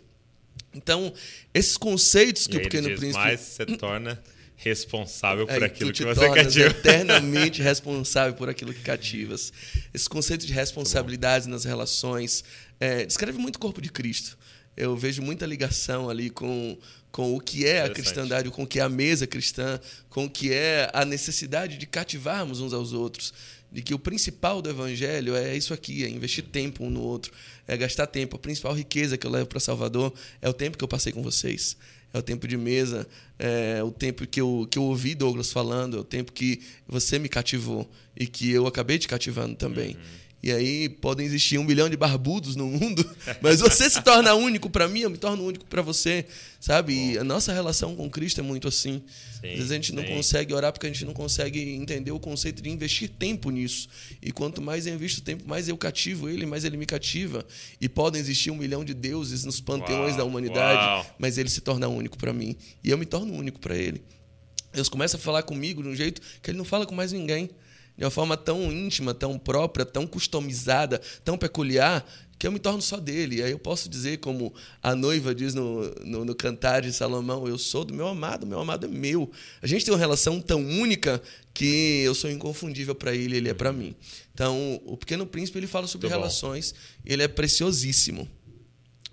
[0.74, 1.12] Então,
[1.54, 3.24] esses conceitos que o Pequeno diz, Príncipe.
[3.24, 4.22] Mas você torna
[4.56, 6.66] responsável por aquilo que você cativa.
[6.66, 9.52] eternamente responsável por aquilo que cativas.
[9.92, 12.42] Esse conceito de responsabilidade nas relações
[12.80, 14.36] é, descreve muito o corpo de Cristo.
[14.76, 16.76] Eu vejo muita ligação ali com
[17.16, 19.80] com o que é a cristandade, com o que é a mesa cristã,
[20.10, 23.32] com o que é a necessidade de cativarmos uns aos outros.
[23.76, 27.30] De que o principal do evangelho é isso aqui, é investir tempo um no outro,
[27.68, 28.34] é gastar tempo.
[28.34, 31.22] A principal riqueza que eu levo para Salvador é o tempo que eu passei com
[31.22, 31.76] vocês.
[32.10, 33.06] É o tempo de mesa,
[33.38, 37.18] é o tempo que eu, que eu ouvi Douglas falando, é o tempo que você
[37.18, 39.88] me cativou e que eu acabei te cativando também.
[39.88, 40.02] Uhum.
[40.46, 43.04] E aí podem existir um milhão de barbudos no mundo,
[43.42, 46.24] mas você se torna único para mim, eu me torno único para você,
[46.60, 47.14] sabe?
[47.14, 49.02] E a nossa relação com Cristo é muito assim.
[49.40, 49.96] Sim, Às vezes a gente sim.
[49.96, 53.88] não consegue orar porque a gente não consegue entender o conceito de investir tempo nisso.
[54.22, 57.44] E quanto mais eu invisto tempo, mais eu cativo ele, mais ele me cativa.
[57.80, 61.16] E podem existir um milhão de deuses nos panteões uau, da humanidade, uau.
[61.18, 62.54] mas ele se torna único para mim.
[62.84, 64.00] E eu me torno único para ele.
[64.72, 67.50] Deus começa a falar comigo de um jeito que ele não fala com mais ninguém
[67.96, 72.04] de uma forma tão íntima, tão própria, tão customizada, tão peculiar,
[72.38, 73.36] que eu me torno só dele.
[73.36, 77.48] E aí eu posso dizer, como a noiva diz no, no, no, cantar de Salomão,
[77.48, 79.30] eu sou do meu amado, meu amado é meu.
[79.62, 81.22] A gente tem uma relação tão única
[81.54, 83.94] que eu sou inconfundível para ele, ele é para mim.
[84.34, 86.78] Então, o Pequeno Príncipe ele fala sobre Muito relações, bom.
[87.06, 88.28] ele é preciosíssimo.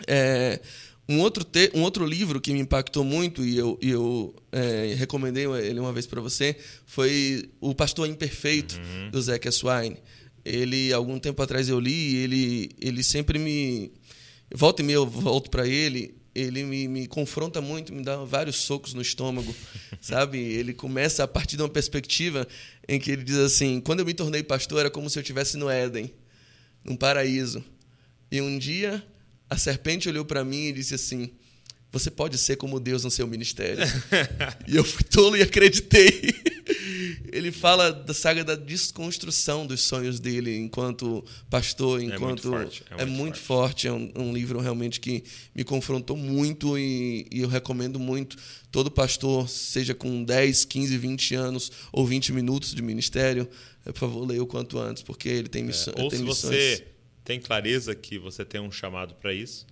[0.06, 0.60] É,
[1.08, 4.94] um outro, te, um outro livro que me impactou muito e eu, e eu é,
[4.98, 9.12] recomendei ele uma vez para você foi O Pastor Imperfeito, uhum.
[9.12, 9.98] do Zeca Swine.
[10.46, 13.92] Ele, algum tempo atrás eu li e ele, ele sempre me.
[14.54, 18.58] Volta e meia eu volto para ele, ele me, me confronta muito, me dá vários
[18.58, 19.54] socos no estômago,
[20.00, 20.38] sabe?
[20.38, 22.48] Ele começa a partir de uma perspectiva
[22.88, 25.58] em que ele diz assim: quando eu me tornei pastor era como se eu estivesse
[25.58, 26.14] no Éden,
[26.84, 27.64] num paraíso.
[28.32, 29.04] E um dia
[29.54, 31.30] a serpente olhou para mim e disse assim:
[31.92, 33.84] Você pode ser como Deus no seu ministério.
[34.68, 36.34] e eu fui tolo e acreditei.
[37.32, 42.48] Ele fala da saga da desconstrução dos sonhos dele enquanto pastor, enquanto.
[42.48, 42.84] É muito forte.
[42.90, 43.88] É, é muito, muito forte.
[43.88, 43.88] forte.
[43.88, 45.24] É um, um, livro realmente que
[45.54, 48.38] me confrontou muito e, e eu recomendo muito.
[48.72, 53.48] Todo pastor, seja com 10, 15, 20 anos ou 20 minutos de ministério,
[53.86, 55.88] por favor, leia o quanto antes, porque ele tem, miss...
[55.88, 56.02] é.
[56.02, 56.56] ou se missões.
[56.56, 56.93] Você
[57.24, 59.66] tem clareza que você tem um chamado para isso.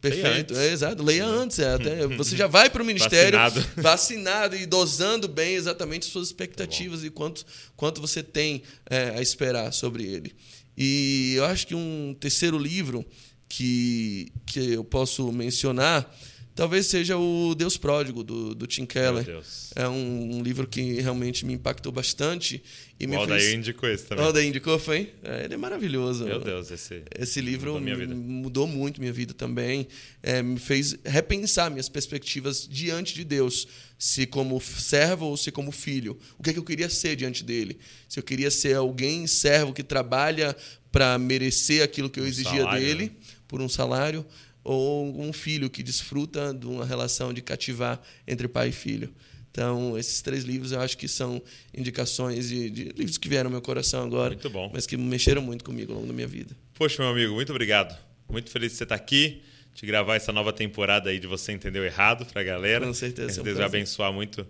[0.00, 1.02] Perfeito, é exato.
[1.02, 1.58] Leia antes.
[1.58, 3.68] É, até, você já vai para o ministério vacinado.
[3.80, 4.56] vacinado.
[4.56, 9.72] e dosando bem exatamente suas expectativas tá e quanto, quanto você tem é, a esperar
[9.72, 10.34] sobre ele.
[10.76, 13.04] E eu acho que um terceiro livro
[13.48, 16.14] que, que eu posso mencionar
[16.54, 19.42] Talvez seja o Deus Pródigo, do, do Tim Keller.
[19.74, 22.62] É um, um, livro que realmente me impactou bastante.
[22.98, 23.54] E me o Aldair fez...
[23.54, 24.22] indicou esse também.
[24.22, 25.12] O Aldair indicou, foi?
[25.24, 26.24] É, ele é maravilhoso.
[26.24, 29.88] Meu Deus, esse, esse livro mudou, mudou muito minha vida também.
[30.22, 33.66] É, me fez repensar minhas perspectivas diante de Deus.
[33.98, 36.16] Se como servo ou se como filho.
[36.38, 37.80] O que, é que eu queria ser diante dele?
[38.08, 40.56] Se eu queria ser alguém servo que trabalha
[40.92, 43.10] para merecer aquilo que eu exigia salário, dele, né?
[43.48, 44.24] por um salário
[44.64, 49.14] ou um filho que desfruta de uma relação de cativar entre pai e filho.
[49.50, 51.40] Então, esses três livros eu acho que são
[51.72, 54.36] indicações de, de, livros que vieram ao meu coração agora,
[54.72, 56.56] mas que mexeram muito comigo ao longo da minha vida.
[56.74, 57.96] Poxa, meu amigo, muito obrigado.
[58.28, 59.42] Muito feliz de você estar aqui,
[59.74, 62.84] de gravar essa nova temporada aí de Você Entendeu Errado para a galera.
[62.84, 63.38] Com certeza.
[63.38, 64.44] Que Deus vai abençoar muito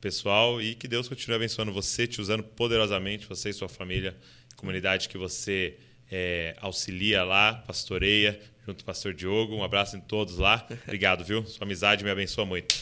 [0.00, 4.16] pessoal e que Deus continue abençoando você, te usando poderosamente, você e sua família,
[4.56, 5.76] comunidade que você
[6.10, 9.54] é, auxilia lá, pastoreia, junto com o pastor Diogo.
[9.54, 10.66] Um abraço em todos lá.
[10.84, 11.44] Obrigado, viu?
[11.46, 12.74] Sua amizade me abençoa muito.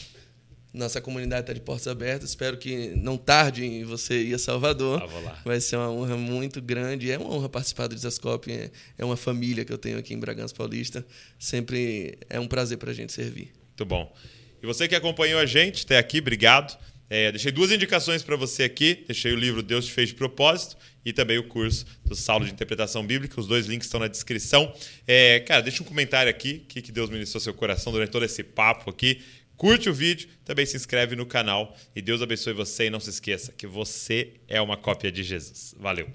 [0.73, 2.29] Nossa comunidade está de portas abertas.
[2.29, 5.01] Espero que não tarde em você ir a Salvador.
[5.01, 5.39] Ah.
[5.43, 7.09] Vai ser uma honra muito grande.
[7.09, 8.51] É uma honra participar do Desascope.
[8.51, 11.05] É, é uma família que eu tenho aqui em Bragança Paulista.
[11.39, 13.51] Sempre é um prazer para a gente servir.
[13.69, 14.13] Muito bom.
[14.61, 16.77] E você que acompanhou a gente até aqui, obrigado.
[17.09, 19.03] É, deixei duas indicações para você aqui.
[19.07, 20.77] Deixei o livro Deus te fez de propósito
[21.07, 23.39] e também o curso do Saulo de Interpretação Bíblica.
[23.39, 24.73] Os dois links estão na descrição.
[25.07, 26.65] É, cara, deixa um comentário aqui.
[26.67, 29.21] Que, que Deus ministrou seu coração durante todo esse papo aqui.
[29.55, 31.73] Curte o vídeo, também se inscreve no canal.
[31.95, 32.87] E Deus abençoe você.
[32.87, 35.73] E não se esqueça que você é uma cópia de Jesus.
[35.79, 36.09] Valeu!